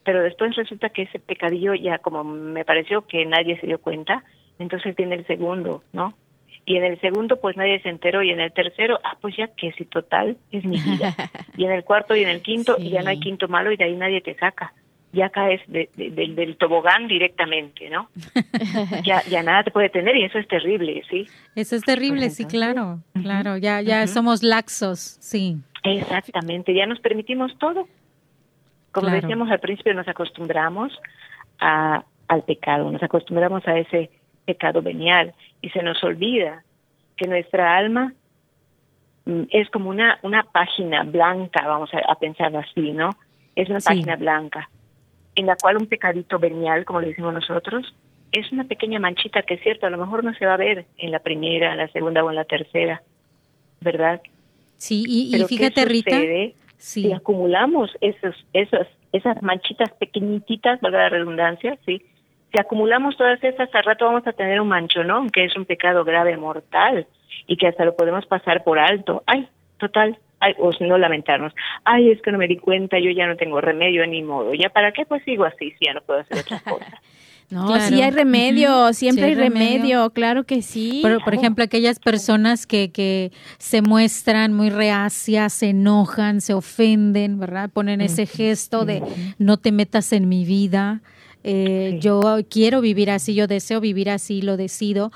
[0.05, 4.23] pero después resulta que ese pecadillo ya como me pareció que nadie se dio cuenta,
[4.59, 6.14] entonces viene el segundo, ¿no?
[6.66, 9.46] Y en el segundo pues nadie se enteró y en el tercero, ah, pues ya
[9.46, 11.14] que si total es mi vida.
[11.57, 13.79] Y en el cuarto y en el quinto y ya no hay quinto malo y
[13.79, 14.74] de ahí nadie te saca.
[15.12, 18.11] Ya caes del tobogán directamente, ¿no?
[19.05, 21.26] ya, ya nada te puede tener y eso es terrible, ¿sí?
[21.55, 25.57] Eso es terrible, sí, claro, claro, ya, ya somos laxos, sí.
[25.83, 27.88] Exactamente, ya nos permitimos todo.
[28.92, 30.92] Como decíamos al principio, nos acostumbramos
[31.59, 34.11] a, al pecado, nos acostumbramos a ese
[34.46, 36.62] pecado venial y se nos olvida
[37.16, 38.14] que nuestra alma
[39.26, 43.11] mm, es como una, una página blanca, vamos a, pensarlo así, ¿no?
[43.54, 44.70] Es una página blanca
[45.37, 47.94] en la cual un pecadito venial, como le decimos nosotros,
[48.32, 50.87] es una pequeña manchita que es cierto, a lo mejor no se va a ver
[50.96, 53.02] en la primera, en la segunda o en la tercera,
[53.80, 54.20] ¿verdad?
[54.76, 56.18] Sí, y, fíjate, Rita,
[56.78, 62.02] si acumulamos esos, esos, esas manchitas pequeñitas, valga la redundancia, sí,
[62.52, 66.04] si acumulamos todas esas, al rato vamos a tener un manchonón, que es un pecado
[66.04, 67.06] grave, mortal,
[67.46, 69.22] y que hasta lo podemos pasar por alto.
[69.26, 71.52] Ay, total, ay, o si no lamentarnos.
[71.85, 74.54] Ay, es que no me di cuenta, yo ya no tengo remedio ni modo.
[74.54, 75.04] ¿Ya para qué?
[75.04, 77.00] Pues sigo así, si ya no puedo hacer otra cosa.
[77.48, 80.11] No, sí hay remedio, siempre hay remedio.
[80.11, 80.98] claro que sí.
[81.02, 87.38] Por, por ejemplo, aquellas personas que, que se muestran muy reacias, se enojan, se ofenden,
[87.38, 87.70] ¿verdad?
[87.72, 89.00] Ponen ese gesto de
[89.38, 91.02] no te metas en mi vida,
[91.48, 95.12] eh, yo quiero vivir así, yo deseo vivir así, lo decido.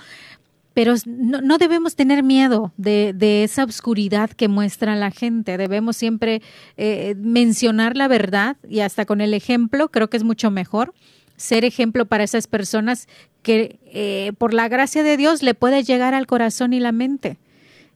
[0.74, 5.58] Pero no, debemos tener miedo de, esa oscuridad que muestra la gente.
[5.58, 6.40] Debemos siempre
[6.76, 10.94] eh, mencionar la verdad y hasta con el ejemplo creo que es mucho mejor
[11.36, 13.08] ser ejemplo para esas personas
[13.42, 17.38] que eh, por la gracia de Dios le puede llegar al corazón y la mente.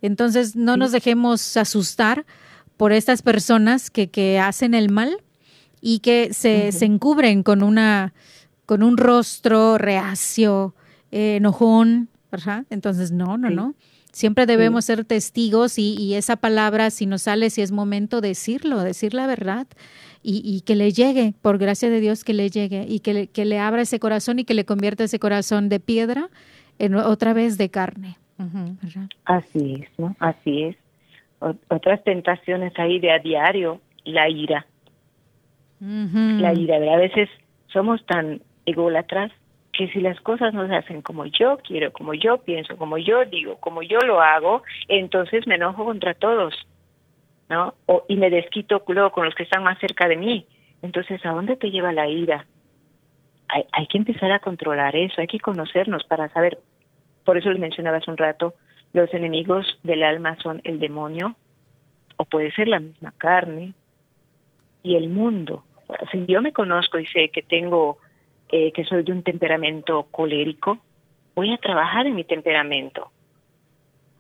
[0.03, 2.27] Entonces no nos dejemos asustar
[2.77, 5.19] por estas personas que, que hacen el mal,
[5.87, 8.15] y que se, se encubren con una
[8.65, 10.75] con un rostro reacio,
[11.13, 12.65] eh, enojón, ¿verdad?
[12.71, 13.75] Entonces, no, no, no.
[14.11, 18.81] Siempre debemos ser testigos y, y, esa palabra, si nos sale, si es momento, decirlo,
[18.81, 19.67] decir la verdad
[20.23, 23.27] y, y, que le llegue, por gracia de Dios, que le llegue y que le,
[23.27, 26.31] que le abra ese corazón y que le convierta ese corazón de piedra
[26.79, 28.17] en otra vez de carne.
[29.27, 30.17] Así es, ¿no?
[30.19, 30.77] Así es.
[31.41, 34.67] otras tentaciones ahí de a diario, la ira.
[35.81, 37.29] La ira, a veces
[37.67, 39.33] somos tan ególatras
[39.73, 43.25] que si las cosas no se hacen como yo quiero, como yo pienso, como yo
[43.25, 46.55] digo, como yo lo hago, entonces me enojo contra todos,
[47.49, 47.75] ¿no?
[47.87, 50.47] O, y me desquito luego con los que están más cerca de mí.
[50.81, 52.47] Entonces, ¿a dónde te lleva la ira?
[53.49, 56.59] Hay, hay que empezar a controlar eso, hay que conocernos para saber,
[57.25, 58.55] por eso les mencionaba hace un rato,
[58.93, 61.35] los enemigos del alma son el demonio,
[62.17, 63.75] o puede ser la misma carne,
[64.85, 65.65] y el mundo.
[66.13, 67.99] Si yo me conozco y sé que tengo,
[68.51, 70.79] eh, que soy de un temperamento colérico,
[71.35, 73.11] voy a trabajar en mi temperamento.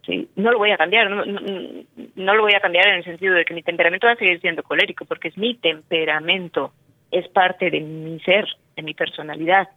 [0.04, 0.28] ¿sí?
[0.34, 3.44] No lo voy a cambiar, no, no, lo voy a cambiar en el sentido de
[3.44, 6.72] que mi temperamento va a seguir siendo colérico, porque es mi temperamento,
[7.10, 9.68] es parte de mi ser, de mi personalidad,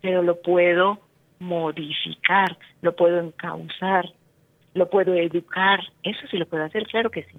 [0.00, 0.98] pero lo puedo
[1.38, 4.08] modificar, lo puedo encauzar,
[4.74, 7.38] lo puedo educar, eso sí lo puedo hacer, claro que sí.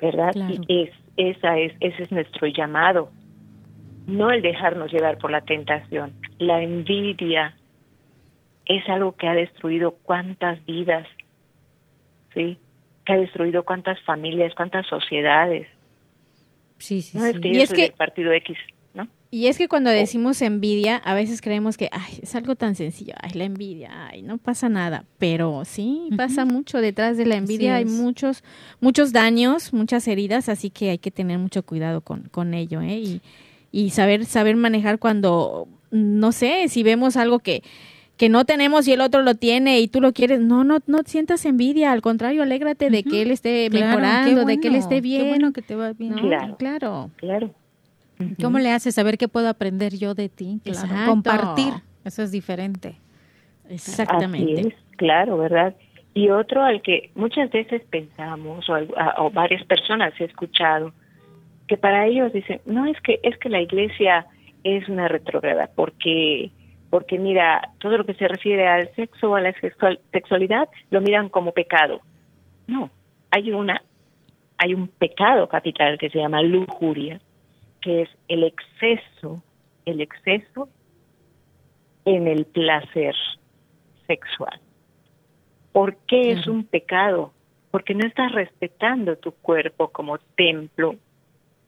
[0.00, 0.32] ¿verdad?
[0.66, 0.90] Y es,
[1.20, 3.10] esa es, ese es nuestro llamado,
[4.06, 6.14] no el dejarnos llevar por la tentación.
[6.38, 7.56] La envidia
[8.64, 11.06] es algo que ha destruido cuántas vidas,
[12.34, 12.58] ¿sí?
[13.04, 15.68] Que ha destruido cuántas familias, cuántas sociedades.
[16.78, 17.40] Sí, sí, sí.
[17.42, 18.56] y es que del partido X.
[19.32, 23.14] Y es que cuando decimos envidia, a veces creemos que ay, es algo tan sencillo,
[23.20, 27.76] ay, la envidia, ay, no pasa nada, pero sí, pasa mucho detrás de la envidia,
[27.76, 28.42] hay muchos
[28.80, 32.98] muchos daños, muchas heridas, así que hay que tener mucho cuidado con, con ello, ¿eh?
[32.98, 33.20] Y,
[33.70, 37.62] y saber saber manejar cuando no sé, si vemos algo que
[38.16, 40.98] que no tenemos y el otro lo tiene y tú lo quieres, no, no, no
[41.06, 45.28] sientas envidia, al contrario, alégrate de que él esté mejorando, de que él esté bien.
[45.28, 46.12] bueno que te va bien.
[46.14, 46.56] claro.
[46.58, 47.10] Claro.
[47.16, 47.54] claro.
[48.40, 50.60] ¿Cómo le haces saber qué puedo aprender yo de ti?
[51.06, 52.96] Compartir, eso es diferente.
[53.68, 54.74] Exactamente.
[54.96, 55.74] claro, ¿verdad?
[56.12, 60.92] Y otro al que muchas veces pensamos, o, varias personas he escuchado,
[61.68, 64.26] que para ellos dicen, no, es que, es que la iglesia
[64.64, 66.50] es una retrógrada, porque,
[66.90, 69.54] porque mira, todo lo que se refiere al sexo o a la
[70.12, 72.00] sexualidad lo miran como pecado.
[72.66, 72.90] No,
[73.30, 73.80] hay una,
[74.58, 77.20] hay un pecado capital que se llama lujuria,
[77.80, 79.42] que es el exceso,
[79.84, 80.68] el exceso
[82.04, 83.14] en el placer
[84.06, 84.60] sexual.
[85.72, 87.32] ¿Por qué es un pecado?
[87.70, 90.96] Porque no estás respetando tu cuerpo como templo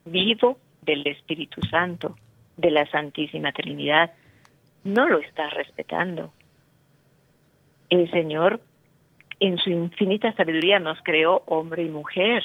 [0.05, 2.17] vivo del Espíritu Santo,
[2.57, 4.13] de la Santísima Trinidad.
[4.83, 6.33] No lo estás respetando.
[7.89, 8.61] El Señor,
[9.39, 12.43] en su infinita sabiduría, nos creó hombre y mujer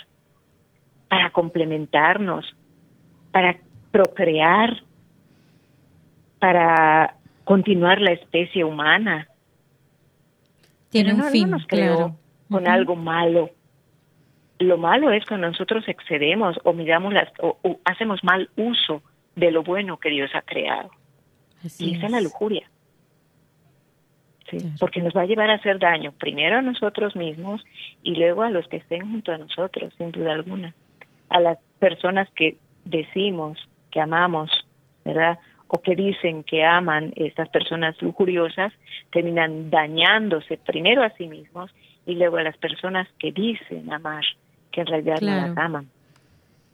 [1.09, 2.55] para complementarnos,
[3.37, 3.55] para
[3.91, 4.81] procrear,
[6.39, 9.27] para continuar la especie humana.
[10.89, 12.15] Tiene un fin, claro.
[12.49, 13.51] Con algo malo.
[14.57, 19.03] Lo malo es cuando nosotros excedemos o miramos las o, hacemos mal uso
[19.35, 20.89] de lo bueno que Dios ha creado.
[21.77, 22.67] y esa es la lujuria.
[24.49, 27.63] Sí, porque nos va a llevar a hacer daño primero a nosotros mismos
[28.01, 30.73] y luego a los que estén junto a nosotros, sin duda alguna.
[31.29, 32.57] A las personas que
[32.89, 33.57] decimos
[33.91, 34.49] que amamos,
[35.05, 35.39] ¿verdad?
[35.67, 38.73] O que dicen que aman estas personas lujuriosas,
[39.11, 41.71] terminan dañándose primero a sí mismos
[42.05, 44.23] y luego a las personas que dicen amar,
[44.71, 45.89] que en realidad no las aman.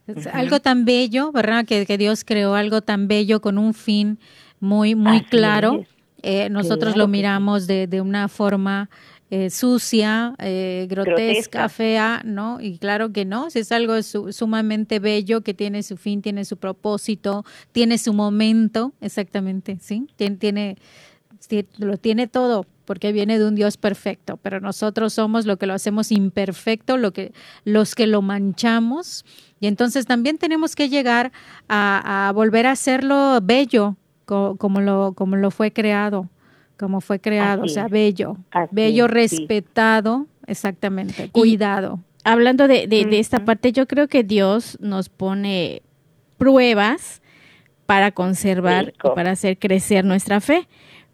[0.07, 1.65] Es algo tan bello, ¿verdad?
[1.65, 4.19] Que, que, Dios creó algo tan bello con un fin
[4.59, 5.85] muy, muy claro.
[6.21, 8.89] Eh, nosotros lo miramos de, de una forma
[9.35, 12.61] eh, sucia, eh, grotesca, fea, ¿no?
[12.61, 17.43] Y claro que no, es algo sumamente bello que tiene su fin, tiene su propósito,
[17.71, 20.05] tiene su momento, exactamente, ¿sí?
[20.17, 20.77] Tiene, tiene
[21.79, 25.73] lo tiene todo porque viene de un Dios perfecto, pero nosotros somos lo que lo
[25.73, 27.33] hacemos imperfecto, lo que,
[27.65, 29.25] los que lo manchamos,
[29.59, 31.31] y entonces también tenemos que llegar
[31.67, 36.29] a, volver a hacerlo bello, como, lo, como lo fue creado
[36.83, 38.35] como fue creado, o sea, bello,
[38.71, 42.01] bello, respetado, exactamente, cuidado.
[42.25, 45.81] hablando de, de, esta parte, yo creo que Dios nos pone
[46.37, 47.21] pruebas
[47.85, 50.67] para conservar y para hacer crecer nuestra fe,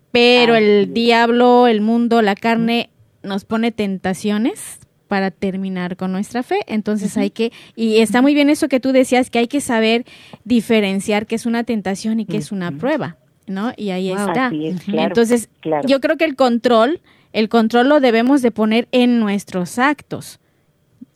[0.09, 2.89] pero el diablo, el mundo, la carne
[3.22, 6.61] nos pone tentaciones para terminar con nuestra fe.
[6.65, 10.03] Entonces hay que, y está muy bien eso que tú decías, que hay que saber
[10.45, 13.17] diferenciar qué es una tentación y qué es una prueba.
[13.50, 13.74] ¿No?
[13.76, 14.52] Y ahí está.
[14.88, 15.50] Entonces,
[15.86, 17.02] yo creo que el control,
[17.34, 20.39] el control lo debemos de poner en nuestros actos.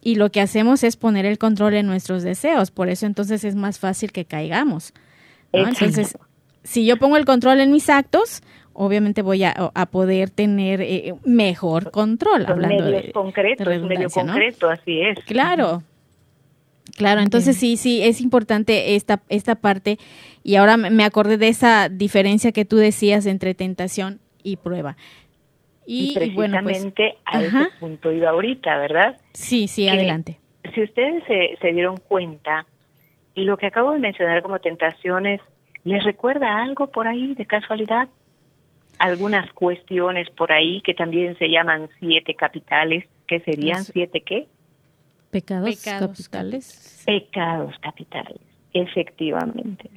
[0.01, 2.71] Y lo que hacemos es poner el control en nuestros deseos.
[2.71, 4.93] Por eso entonces es más fácil que caigamos.
[5.53, 6.17] Entonces,
[6.63, 8.41] si yo pongo el control en mis actos,
[8.73, 12.45] obviamente voy a, poder tener eh, mejor control.
[12.47, 15.19] hablando de, concreto, medio concreto, así es.
[15.25, 15.84] Claro,
[16.95, 19.97] Claro, entonces sí, sí, es importante esta, esta parte.
[20.43, 24.97] Y ahora me acordé de esa diferencia que tú decías entre tentación y prueba.
[25.85, 29.17] Y, pues, precisamente a ese punto iba ahorita, ¿verdad?
[29.33, 30.39] Sí, sí, adelante.
[30.73, 32.65] Si ustedes se, se dieron cuenta,
[33.35, 35.41] y lo que acabo de mencionar como tentaciones,
[35.83, 38.07] ¿les recuerda algo por ahí de casualidad?
[38.99, 44.47] Algunas cuestiones por ahí que también se llaman siete capitales, ¿qué serían siete qué?
[45.31, 47.03] Pecados, capitales.
[47.05, 48.39] Pecados capitales,
[48.71, 49.89] efectivamente.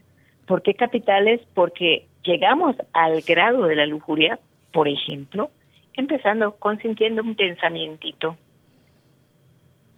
[0.46, 1.40] ¿Por qué capitales?
[1.54, 4.38] Porque llegamos al grado de la lujuria,
[4.72, 5.50] por ejemplo,
[5.94, 8.36] empezando consintiendo un pensamientito,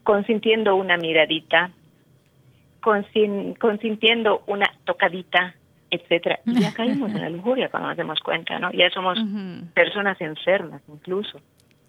[0.05, 1.70] consintiendo una miradita,
[2.80, 5.55] consintiendo una tocadita,
[5.90, 6.40] etcétera.
[6.44, 8.72] Ya caímos en la lujuria cuando nos damos cuenta, ¿no?
[8.72, 9.18] Ya somos
[9.74, 11.40] personas enfermas incluso.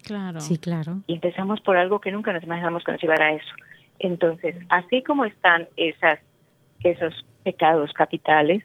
[0.02, 0.40] Claro.
[0.40, 1.00] Sí, claro.
[1.06, 3.54] Y empezamos por algo que nunca nos imaginamos que nos llevara a eso.
[3.98, 6.18] Entonces, así como están esas,
[6.82, 8.64] esos pecados capitales,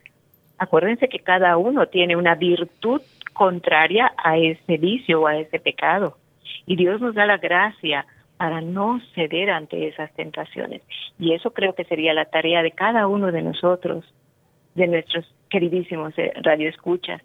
[0.57, 3.01] acuérdense que cada uno tiene una virtud
[3.33, 6.17] contraria a ese vicio o a ese pecado.
[6.65, 8.05] Y Dios nos da la gracia
[8.37, 10.81] para no ceder ante esas tentaciones.
[11.19, 14.05] Y eso creo que sería la tarea de cada uno de nosotros,
[14.73, 17.21] de nuestros queridísimos eh, radioescuchas,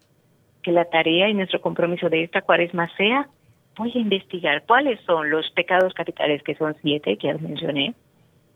[0.62, 3.28] que la tarea y nuestro compromiso de esta cuaresma sea,
[3.76, 7.94] voy a investigar cuáles son los pecados capitales, que son siete, que ya mencioné,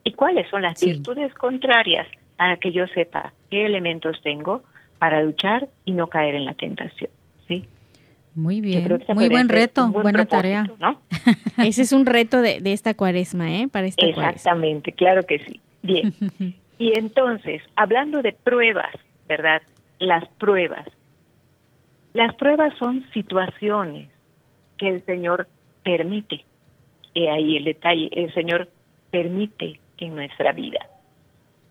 [0.05, 2.07] y cuáles son las virtudes contrarias
[2.37, 4.63] para que yo sepa qué elementos tengo
[4.99, 7.11] para luchar y no caer en la tentación.
[7.47, 7.67] ¿sí?
[8.35, 10.67] Muy bien, muy buen reto, buena tarea.
[10.81, 11.01] ¿no?
[11.59, 13.69] Ese es un reto de, esta cuaresma, ¿eh?
[13.69, 15.61] Para esta Exactamente, claro que sí.
[15.83, 16.13] Bien.
[16.79, 18.95] y entonces, hablando de pruebas,
[19.29, 19.63] ¿verdad?
[19.99, 20.87] Las pruebas.
[22.13, 24.09] Las pruebas son situaciones
[24.79, 25.49] que el Señor
[25.83, 26.45] permite.
[27.13, 28.69] Y ahí el detalle, el Señor
[29.11, 30.89] permite en nuestra vida.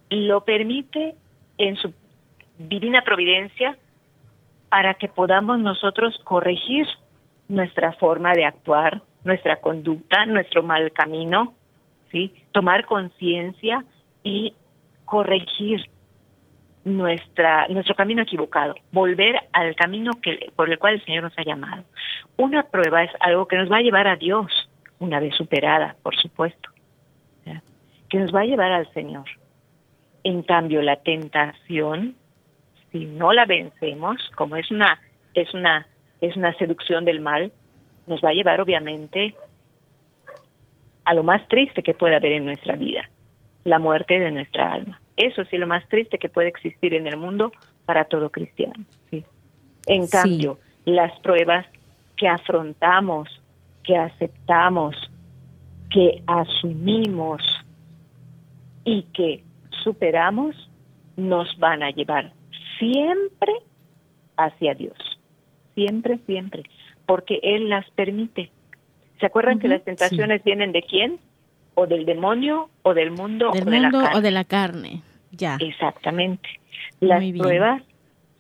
[0.10, 1.16] Lo permite
[1.58, 1.94] en su
[2.58, 3.78] divina providencia
[4.70, 6.88] para que podamos nosotros corregir
[7.48, 11.54] nuestra forma de actuar, nuestra conducta, nuestro mal camino,
[12.12, 12.34] ¿sí?
[12.52, 13.84] Tomar conciencia
[14.24, 14.54] y
[15.06, 15.90] corregir
[16.86, 21.44] nuestra nuestro camino equivocado, volver al camino que por el cual el Señor nos ha
[21.44, 21.84] llamado.
[22.38, 24.52] Una prueba es algo que nos va a llevar a Dios
[25.00, 26.70] una vez superada, por supuesto,
[28.10, 29.26] que nos va a llevar al Señor.
[30.24, 32.16] En cambio, la tentación
[32.94, 35.00] si no la vencemos, como es una
[35.34, 35.88] es una
[36.22, 37.52] es una seducción del mal,
[38.08, 39.36] nos va a llevar obviamente
[41.04, 43.10] a lo más triste que puede haber en nuestra vida,
[43.66, 45.02] la muerte de nuestra alma.
[45.18, 47.52] Eso sí, lo más triste que puede existir en el mundo
[47.86, 48.86] para todo cristiano.
[49.10, 49.26] ¿sí?
[49.86, 51.66] En cambio, las pruebas
[52.16, 53.28] que afrontamos,
[53.84, 54.96] que aceptamos,
[55.90, 57.42] que asumimos
[58.86, 59.44] y que
[59.84, 60.56] superamos,
[61.16, 62.34] nos van a llevar
[62.80, 63.54] siempre
[64.38, 64.98] hacia Dios.
[65.76, 66.64] Siempre, siempre.
[67.06, 68.52] Porque Él las permite.
[69.20, 71.20] ¿Se acuerdan que las tentaciones vienen de quién?
[71.76, 74.18] O del demonio, o del mundo, del o de mundo la carne.
[74.18, 75.02] o de la carne.
[75.32, 75.58] Ya.
[75.60, 76.50] Exactamente.
[77.00, 77.82] Las pruebas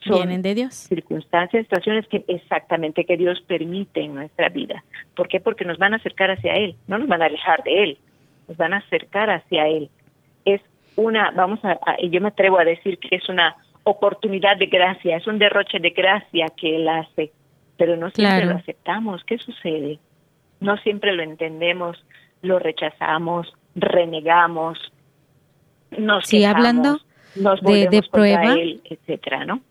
[0.05, 0.73] son vienen de Dios.
[0.73, 4.83] Circunstancias, situaciones que exactamente que Dios permite en nuestra vida.
[5.15, 5.39] ¿Por qué?
[5.39, 7.97] Porque nos van a acercar hacia Él, no nos van a alejar de Él,
[8.47, 9.89] nos van a acercar hacia Él.
[10.95, 15.27] Una, vamos a yo me atrevo a decir que es una oportunidad de gracia, es
[15.27, 17.31] un derroche de gracia que Él hace,
[17.77, 19.23] pero no siempre lo aceptamos.
[19.25, 19.99] ¿Qué sucede?
[20.59, 22.03] No siempre lo entendemos,
[22.41, 24.79] lo rechazamos, renegamos,
[25.97, 26.99] nos sí, hablando
[27.35, 29.61] nos de, de prueba, él, etcétera, ¿no?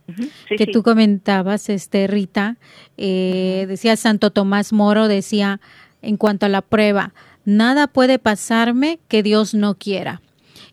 [0.48, 2.56] que tú comentabas, este Rita,
[2.96, 5.60] eh, decía Santo Tomás Moro, decía
[6.00, 7.12] en cuanto a la prueba,
[7.44, 10.20] nada puede pasarme que Dios no quiera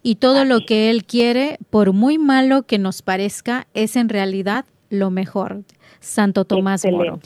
[0.04, 4.66] y todo lo que Él quiere, por muy malo que nos parezca, es en realidad
[4.90, 5.64] lo mejor.
[6.00, 7.20] Santo Tomás Moro.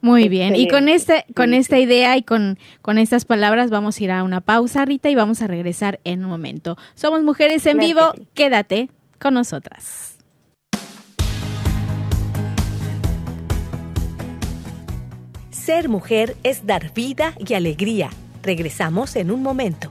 [0.00, 4.04] Muy bien, y con este, con esta idea y con, con estas palabras vamos a
[4.04, 6.76] ir a una pausa, Rita, y vamos a regresar en un momento.
[6.94, 10.18] Somos Mujeres en Vivo, quédate con nosotras.
[15.50, 18.10] Ser mujer es dar vida y alegría.
[18.42, 19.90] Regresamos en un momento.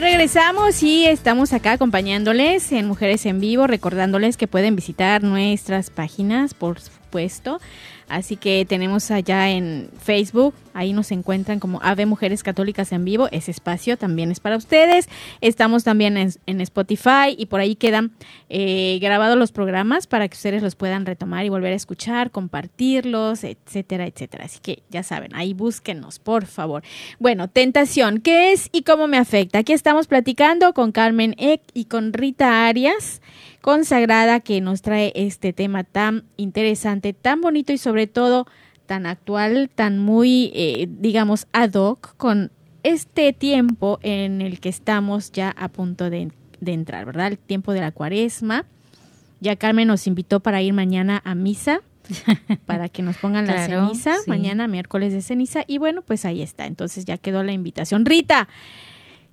[0.00, 6.54] Regresamos y estamos acá acompañándoles en Mujeres en Vivo, recordándoles que pueden visitar nuestras páginas,
[6.54, 6.78] por
[8.10, 13.28] Así que tenemos allá en Facebook, ahí nos encuentran como Ave Mujeres Católicas en Vivo,
[13.30, 15.08] ese espacio también es para ustedes.
[15.40, 18.10] Estamos también en, Spotify y por ahí quedan
[18.48, 23.44] eh, grabados los programas para que ustedes los puedan retomar y volver a escuchar, compartirlos,
[23.44, 24.46] etcétera, etcétera.
[24.46, 26.82] Así que ya saben, ahí búsquenos, por favor.
[27.20, 29.60] Bueno, tentación, ¿qué es y cómo me afecta?
[29.60, 33.20] Aquí estamos platicando con Carmen Eck y con Rita Arias
[33.60, 38.46] consagrada que nos trae este tema tan interesante, tan bonito y sobre todo
[38.86, 42.50] tan actual, tan muy, eh, digamos, ad hoc con
[42.82, 47.28] este tiempo en el que estamos ya a punto de, de entrar, ¿verdad?
[47.28, 48.66] El tiempo de la cuaresma.
[49.40, 51.82] Ya Carmen nos invitó para ir mañana a misa
[52.66, 54.16] para que nos pongan la ceniza.
[54.26, 55.62] Mañana, miércoles de ceniza.
[55.66, 56.66] Y bueno, pues ahí está.
[56.66, 58.04] Entonces ya quedó la invitación.
[58.04, 58.48] Rita,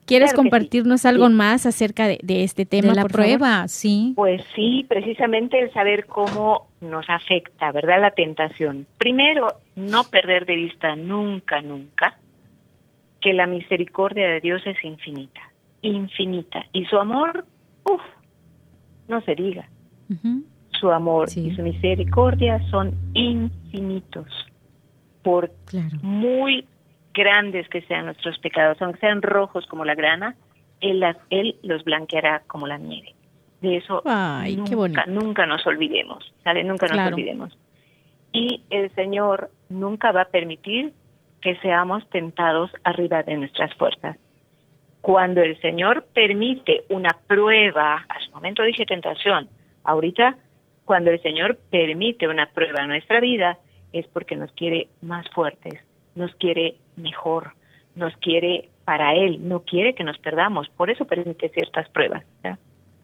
[0.07, 2.89] ¿quieres compartirnos algo más acerca de, este tema?
[2.89, 4.13] De la prueba, sí.
[4.15, 8.01] Pues sí, precisamente el saber cómo nos afecta, ¿verdad?
[8.01, 8.87] La tentación.
[8.97, 12.17] Primero, no perder de vista nunca, nunca
[13.21, 15.41] que la misericordia de Dios es infinita,
[15.81, 16.65] infinita.
[16.71, 17.45] Y su amor,
[17.83, 18.01] uff,
[19.07, 19.69] no se diga.
[20.79, 24.27] Su amor y su misericordia son infinitos.
[25.23, 25.51] Por
[26.01, 26.65] muy
[27.17, 30.35] grandes que sean nuestros pecados, aunque sean rojos como la grana,
[30.79, 33.15] él, él los blanqueará como la nieve.
[33.61, 36.63] De eso nunca, nunca nos olvidemos, ¿sale?
[36.63, 37.57] Nunca nos olvidemos.
[38.31, 40.93] Y el Señor nunca va a permitir
[41.41, 44.17] que seamos tentados arriba de nuestras fuerzas.
[45.01, 49.49] Cuando el Señor permite una prueba, a su momento dije tentación,
[49.83, 50.35] ahorita
[50.85, 53.57] cuando el Señor permite una prueba en nuestra vida
[53.91, 55.81] es porque nos quiere más fuertes,
[56.15, 57.53] nos quiere mejor,
[57.95, 62.23] nos quiere para Él, no quiere que nos perdamos, por eso permite ciertas pruebas,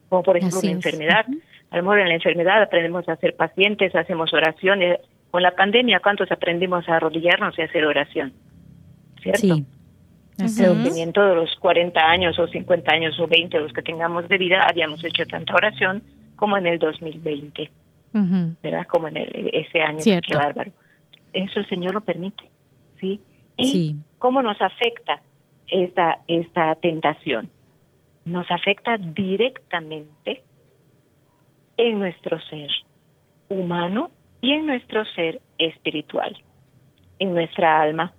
[0.09, 1.25] como por ejemplo una enfermedad.
[1.71, 4.99] A lo mejor en la enfermedad aprendemos a ser pacientes, hacemos oraciones,
[5.31, 8.33] con la pandemia, ¿cuántos aprendimos a arrodillarnos y a hacer oración?
[9.21, 9.39] ¿Cierto?
[9.39, 9.65] Sí.
[10.57, 14.27] Creo que en todos los 40 años o 50 años o 20 los que tengamos
[14.27, 16.03] de vida habíamos hecho tanta oración
[16.35, 17.71] como en el 2020,
[18.61, 18.85] ¿verdad?
[18.87, 19.99] Como en ese año.
[19.99, 20.27] Cierto.
[20.29, 20.71] Qué bárbaro.
[21.33, 22.43] Eso el Señor lo permite,
[22.99, 23.19] ¿sí?
[23.57, 25.21] Y cómo nos afecta
[25.67, 27.49] esta, esta tentación.
[28.25, 30.43] Nos afecta directamente
[31.77, 32.69] en nuestro ser
[33.49, 36.37] humano y en nuestro ser espiritual,
[37.19, 38.13] en nuestra alma.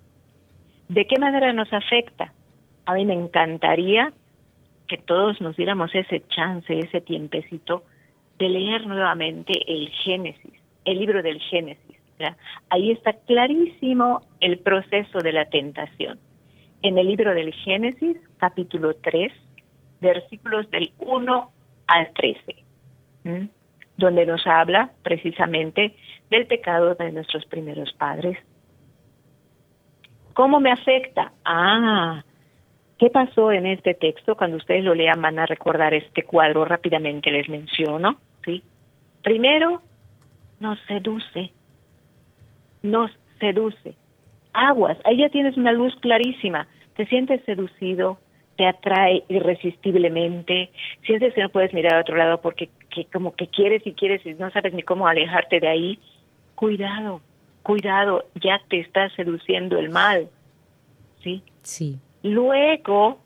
[0.87, 2.33] ¿De qué manera nos afecta?
[2.85, 4.13] A mí me encantaría
[4.87, 7.83] que todos nos diéramos ese chance, ese tiempecito
[8.37, 11.84] de leer nuevamente el Génesis, el libro del Génesis.
[12.69, 16.19] Ahí está clarísimo el proceso de la tentación.
[16.81, 19.31] En el libro del Génesis, capítulo 3,
[20.01, 21.51] versículos del 1
[21.87, 22.65] al 13
[23.97, 25.95] donde nos habla precisamente
[26.29, 28.37] del pecado de nuestros primeros padres.
[30.33, 31.31] ¿Cómo me afecta?
[31.45, 32.23] Ah,
[32.97, 34.35] ¿qué pasó en este texto?
[34.35, 38.17] Cuando ustedes lo lean van a recordar este cuadro rápidamente, les menciono.
[38.43, 38.63] ¿sí?
[39.23, 39.81] Primero,
[40.59, 41.53] nos seduce,
[42.85, 43.95] nos seduce.
[44.53, 46.67] Aguas, ahí ya tienes una luz clarísima.
[46.95, 48.19] Te sientes seducido,
[48.55, 50.69] te atrae irresistiblemente,
[51.05, 54.25] sientes que no puedes mirar a otro lado porque que como que quieres y quieres
[54.25, 55.99] y no sabes ni cómo alejarte de ahí,
[56.55, 57.19] cuidado,
[57.63, 60.29] cuidado, ya te está seduciendo el mal.
[61.21, 61.43] ¿Sí?
[61.61, 61.99] Sí.
[62.23, 63.19] Luego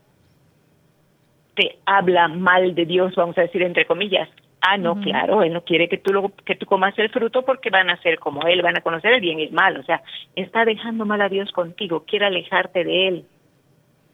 [1.56, 4.30] te habla mal de Dios, vamos a decir entre comillas.
[4.62, 7.70] Ah, no, claro, él no quiere que tú lo, que tú comas el fruto porque
[7.70, 10.04] van a ser como él, van a conocer el bien y el mal, o sea,
[10.36, 13.26] está dejando mal a Dios contigo, quiere alejarte de él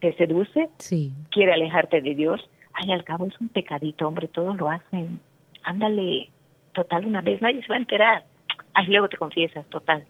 [0.00, 1.12] te seduce, sí.
[1.30, 2.40] quiere alejarte de Dios,
[2.72, 5.20] ay, al cabo es un pecadito, hombre, todos lo hacen.
[5.62, 6.30] Ándale,
[6.72, 8.24] total, una vez nadie se va a enterar.
[8.74, 10.04] Ay, luego te confiesas, total.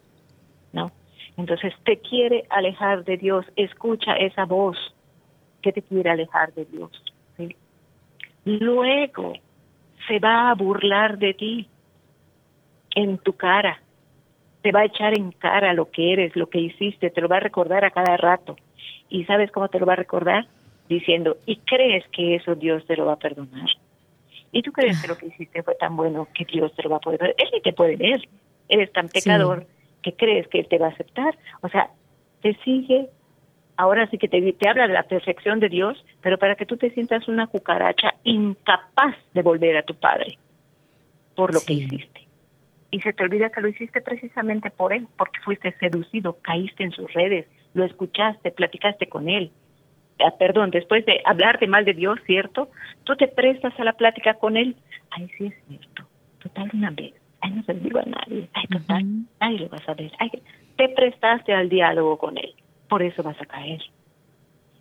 [0.72, 0.90] ¿No?
[1.36, 4.76] Entonces te quiere alejar de Dios, escucha esa voz
[5.62, 6.90] que te quiere alejar de Dios.
[8.44, 9.32] Luego
[10.06, 11.68] se va a burlar de ti
[12.94, 13.80] en tu cara,
[14.62, 17.36] te va a echar en cara lo que eres, lo que hiciste, te lo va
[17.36, 18.56] a recordar a cada rato.
[19.08, 20.46] ¿Y sabes cómo te lo va a recordar?
[20.88, 23.68] Diciendo, ¿y crees que eso Dios te lo va a perdonar?
[24.52, 26.96] ¿Y tú crees que lo que hiciste fue tan bueno que Dios te lo va
[26.96, 28.26] a poder Él ni te puede ver.
[28.68, 29.66] Eres tan pecador
[30.02, 31.36] que crees que Él te va a aceptar.
[31.60, 31.90] O sea,
[32.40, 33.08] te sigue,
[33.76, 36.76] ahora sí que te, te habla de la perfección de Dios, pero para que tú
[36.76, 40.38] te sientas una cucaracha incapaz de volver a tu Padre
[41.36, 42.26] por lo que hiciste.
[42.90, 46.92] Y se te olvida que lo hiciste precisamente por Él, porque fuiste seducido, caíste en
[46.92, 49.52] sus redes, lo escuchaste, platicaste con él.
[50.18, 52.70] Ah, perdón, después de hablarte mal de Dios, ¿cierto?
[53.04, 54.74] Tú te prestas a la plática con él.
[55.10, 56.04] Ay, sí es cierto.
[56.42, 57.12] Total, una vez.
[57.42, 58.48] Ay, no se lo digo a nadie.
[58.54, 59.04] Ay, total,
[59.40, 60.10] nadie lo va a saber.
[60.18, 60.30] Ay,
[60.76, 62.54] te prestaste al diálogo con él.
[62.88, 63.80] Por eso vas a caer.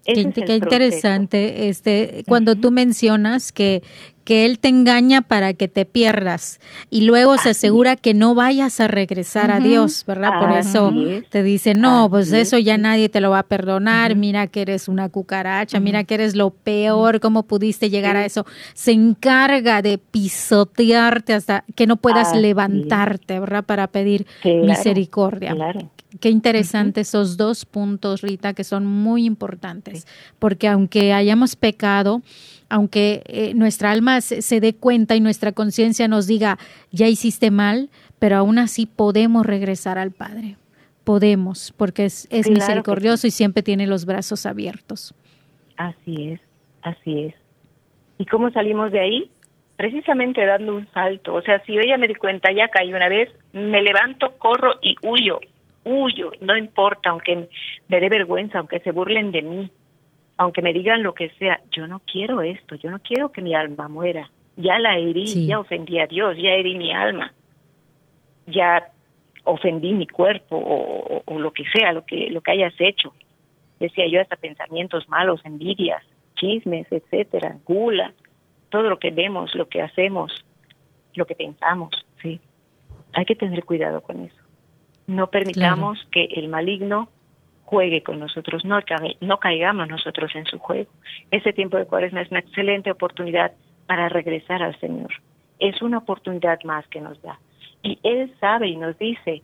[0.06, 3.82] Qué, interesante, este, cuando tú mencionas que,
[4.26, 6.60] que Él te engaña para que te pierdas.
[6.90, 10.40] Y luego se asegura que no vayas a regresar a Dios, ¿verdad?
[10.40, 10.92] Por eso
[11.30, 14.88] te dice, no, pues eso ya nadie te lo va a perdonar, mira que eres
[14.88, 18.46] una cucaracha, mira que eres lo peor, cómo pudiste llegar a eso.
[18.74, 23.64] Se encarga de pisotearte hasta que no puedas levantarte, ¿verdad?
[23.64, 25.54] Para pedir misericordia.
[25.54, 25.92] Claro.
[26.20, 30.08] Qué interesante esos dos puntos, Rita, que son muy importantes,
[30.40, 32.22] porque aunque hayamos pecado,
[32.70, 36.58] aunque eh, nuestra alma se, dé cuenta y nuestra conciencia nos diga,
[36.92, 37.90] ya hiciste mal,
[38.20, 40.58] pero aún así podemos regresar al Padre.
[41.04, 45.14] Podemos, porque es, misericordioso y siempre tiene los brazos abiertos.
[45.78, 46.42] Así es,
[46.82, 47.36] así es.
[48.18, 49.32] ¿Y cómo salimos de ahí?
[49.76, 51.36] Precisamente dando un salto.
[51.36, 54.80] O sea, si yo ya me di cuenta, ya caí una vez, me levanto, corro
[54.82, 55.40] y huyo,
[55.84, 57.48] huyo, no importa, aunque
[57.88, 59.72] me dé vergüenza, aunque se burlen de mí,
[60.38, 63.54] aunque me digan lo que sea, yo no quiero esto, yo no quiero que mi
[63.54, 64.30] alma muera.
[64.58, 67.34] Ya la herí, ya ofendí a Dios, ya herí mi alma,
[68.48, 68.90] ya
[69.44, 73.14] ofendí mi cuerpo o, o, lo que sea, lo que, lo que hayas hecho.
[73.80, 76.04] Decía yo hasta pensamientos malos, envidias,
[76.36, 78.14] chismes, etcétera, gula,
[78.70, 80.46] todo lo que vemos, lo que hacemos,
[81.14, 82.40] lo que pensamos, sí.
[83.14, 84.36] Hay que tener cuidado con eso.
[85.08, 87.10] No permitamos que el maligno
[87.66, 88.80] juegue con nosotros, no,
[89.22, 90.92] no caigamos nosotros en su juego.
[91.32, 93.52] Ese tiempo de cuaresma es una excelente oportunidad
[93.88, 95.12] para regresar al Señor.
[95.60, 97.40] Es una oportunidad más que nos da.
[97.82, 99.42] Y Él sabe y nos dice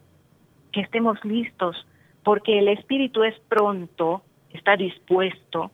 [0.71, 1.85] que estemos listos,
[2.23, 4.21] porque el espíritu es pronto,
[4.53, 5.71] está dispuesto,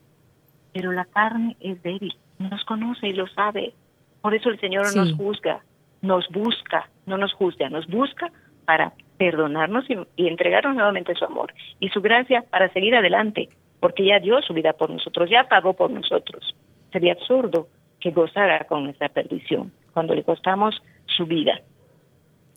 [0.74, 3.74] pero la carne es débil, nos conoce y lo sabe.
[4.22, 5.64] Por eso el Señor nos juzga,
[6.02, 8.32] nos busca, no nos juzga, nos busca
[8.66, 13.49] para perdonarnos y, entregarnos nuevamente su amor y su gracia para seguir adelante,
[13.80, 16.55] porque ya dio su vida por nosotros, ya pagó por nosotros.
[16.91, 17.68] Sería absurdo
[17.99, 21.61] que gozara con nuestra perdición cuando le costamos su vida.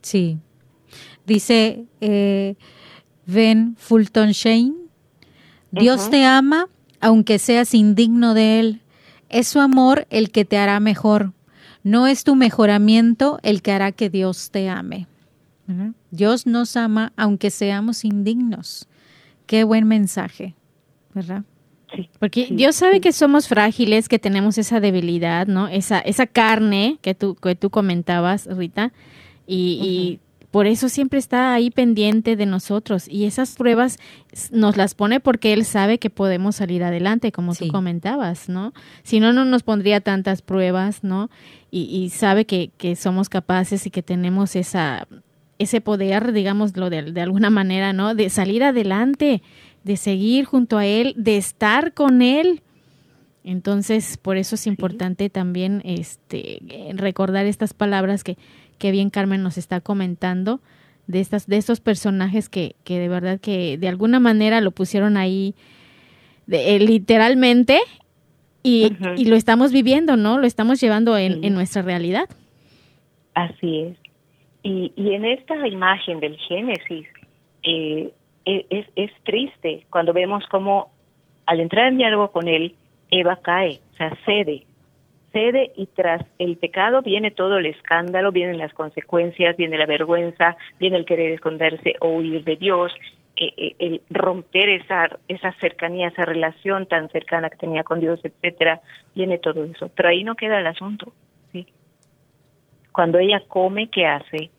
[0.02, 0.38] Sí.
[1.24, 2.54] Dice eh,
[3.26, 4.74] Ben Fulton Shane,
[5.70, 6.66] Dios te ama
[7.00, 8.80] aunque seas indigno de Él.
[9.28, 11.32] Es su amor el que te hará mejor.
[11.82, 15.06] No es tu mejoramiento el que hará que Dios te ame.
[16.11, 18.89] Dios nos ama aunque seamos indignos.
[19.47, 20.55] Qué buen mensaje,
[21.14, 21.45] ¿verdad?
[22.18, 25.68] Porque Dios sabe que somos frágiles, que tenemos esa debilidad, ¿no?
[25.68, 28.93] Esa, esa carne que tú, que tú comentabas, Rita,
[29.47, 30.21] y,
[30.53, 33.07] por eso siempre está ahí pendiente de nosotros.
[33.09, 33.99] Y esas pruebas
[34.51, 38.73] nos las pone porque Él sabe que podemos salir adelante, como tú comentabas, ¿no?
[39.05, 41.31] Si no, no nos pondría tantas pruebas, ¿no?
[41.71, 45.07] Y, y sabe que, que somos capaces y que tenemos esa,
[45.61, 48.14] ese poder, digámoslo de, de alguna manera, ¿no?
[48.14, 49.42] De salir adelante,
[49.84, 52.62] de seguir junto a Él, de estar con Él.
[53.44, 56.61] Entonces, por eso es importante también este,
[56.94, 58.38] recordar estas palabras que,
[58.78, 60.61] que bien Carmen nos está comentando,
[61.06, 65.16] de, estas, de estos personajes que, que de verdad que de alguna manera lo pusieron
[65.16, 65.54] ahí
[66.46, 67.80] de, eh, literalmente
[68.62, 70.38] y, y, lo estamos viviendo, ¿no?
[70.38, 72.28] Lo estamos llevando en, en nuestra realidad.
[73.34, 74.09] Así es.
[74.62, 77.06] Y, y en esta imagen del Génesis
[77.62, 78.12] eh,
[78.44, 80.90] e, es, es triste cuando vemos cómo
[81.46, 82.74] al entrar en diálogo con él,
[83.11, 84.64] Eva cae, o sea, cede,
[85.32, 90.56] cede y tras el pecado viene todo el escándalo, vienen las consecuencias, viene la vergüenza,
[90.78, 92.92] viene el querer esconderse o huir de Dios,
[93.36, 98.20] eh, eh, el romper esa, esa cercanía, esa relación tan cercana que tenía con Dios,
[98.22, 98.80] etcétera,
[99.14, 99.90] viene todo eso.
[99.94, 101.12] Pero ahí no queda el asunto.
[103.01, 104.51] Cuando ella come, ¿qué hace?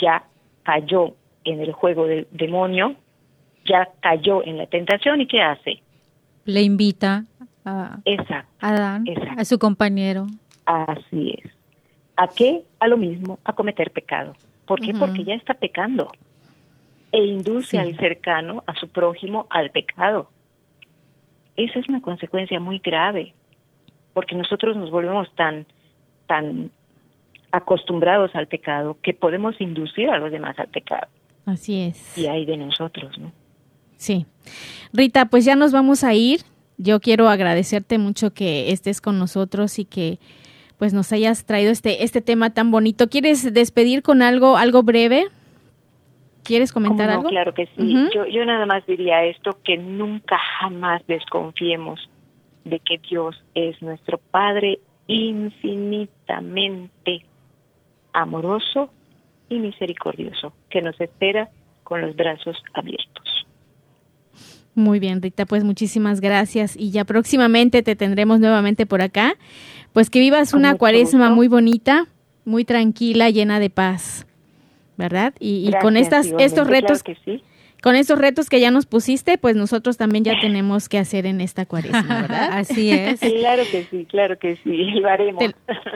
[0.00, 0.24] Ya
[0.64, 1.14] cayó
[1.44, 2.96] en el juego del demonio,
[3.64, 5.80] ya cayó en la tentación y ¿qué hace?
[6.46, 7.26] Le invita
[7.64, 8.00] a,
[8.58, 9.04] Adán,
[9.36, 10.26] a su compañero.
[10.64, 11.52] Así es.
[12.16, 12.64] ¿A qué?
[12.80, 14.32] A lo mismo, a cometer pecado.
[14.66, 14.92] ¿Por qué?
[14.92, 16.10] Porque ya está pecando.
[17.12, 20.28] E induce al cercano, a su prójimo, al pecado.
[21.54, 23.32] Esa es una consecuencia muy grave,
[24.12, 25.66] porque nosotros nos volvemos tan,
[26.26, 26.72] tan
[27.52, 31.06] acostumbrados al pecado que podemos inducir a los demás al pecado.
[31.44, 32.18] Así es.
[32.18, 33.32] Y hay de nosotros, ¿no?
[33.96, 34.26] Sí.
[34.92, 36.40] Rita, pues ya nos vamos a ir.
[36.76, 40.18] Yo quiero agradecerte mucho que estés con nosotros y que
[40.76, 43.08] pues nos hayas traído este este tema tan bonito.
[43.08, 45.28] ¿Quieres despedir con algo algo breve?
[46.42, 47.28] ¿Quieres comentar algo?
[47.28, 48.08] Claro que sí.
[48.14, 52.08] yo, yo nada más diría esto, que nunca jamás desconfiemos
[52.64, 54.78] de que Dios es nuestro Padre
[55.08, 57.24] infinitamente
[58.16, 58.90] amoroso
[59.48, 61.50] y misericordioso, que nos espera
[61.84, 63.46] con los brazos abiertos.
[64.74, 69.36] Muy bien, Rita, pues muchísimas gracias y ya próximamente te tendremos nuevamente por acá.
[69.92, 72.06] Pues que vivas una cuaresma muy bonita,
[72.44, 74.26] muy tranquila, llena de paz,
[74.98, 75.32] ¿verdad?
[75.40, 77.42] Y, con estas, estos retos que sí
[77.86, 81.40] con esos retos que ya nos pusiste, pues nosotros también ya tenemos que hacer en
[81.40, 82.48] esta cuaresma, ¿verdad?
[82.50, 83.20] Así es.
[83.20, 85.44] Claro que sí, claro que sí, lo haremos.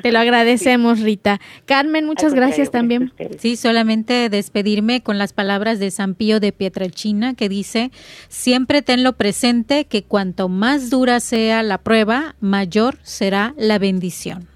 [0.00, 1.40] Te, lo agradecemos, Rita.
[1.66, 3.12] Carmen, muchas gracias también.
[3.38, 7.90] Sí, solamente despedirme con las palabras de San Pío de Pietrelcina que dice,
[8.28, 14.49] siempre tenlo presente que cuanto más dura sea la prueba, mayor será la bendición.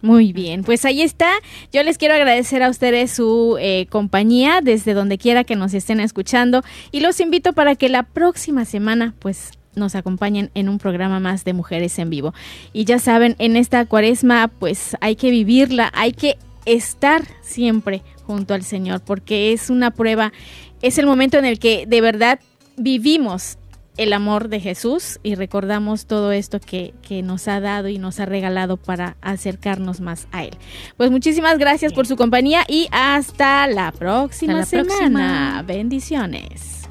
[0.00, 1.30] Muy bien, pues ahí está.
[1.72, 5.98] Yo les quiero agradecer a ustedes su eh, compañía desde donde quiera que nos estén
[5.98, 11.18] escuchando y los invito para que la próxima semana pues nos acompañen en un programa
[11.18, 12.32] más de Mujeres en Vivo.
[12.72, 18.54] Y ya saben, en esta cuaresma pues hay que vivirla, hay que estar siempre junto
[18.54, 20.32] al Señor porque es una prueba,
[20.80, 22.38] es el momento en el que de verdad
[22.76, 23.58] vivimos
[23.98, 28.20] el amor de Jesús y recordamos todo esto que, que, nos ha dado y nos
[28.20, 30.56] ha regalado para acercarnos más a Él.
[30.96, 35.62] Pues muchísimas gracias por su compañía y hasta la próxima semana.
[35.66, 36.88] Bendiciones.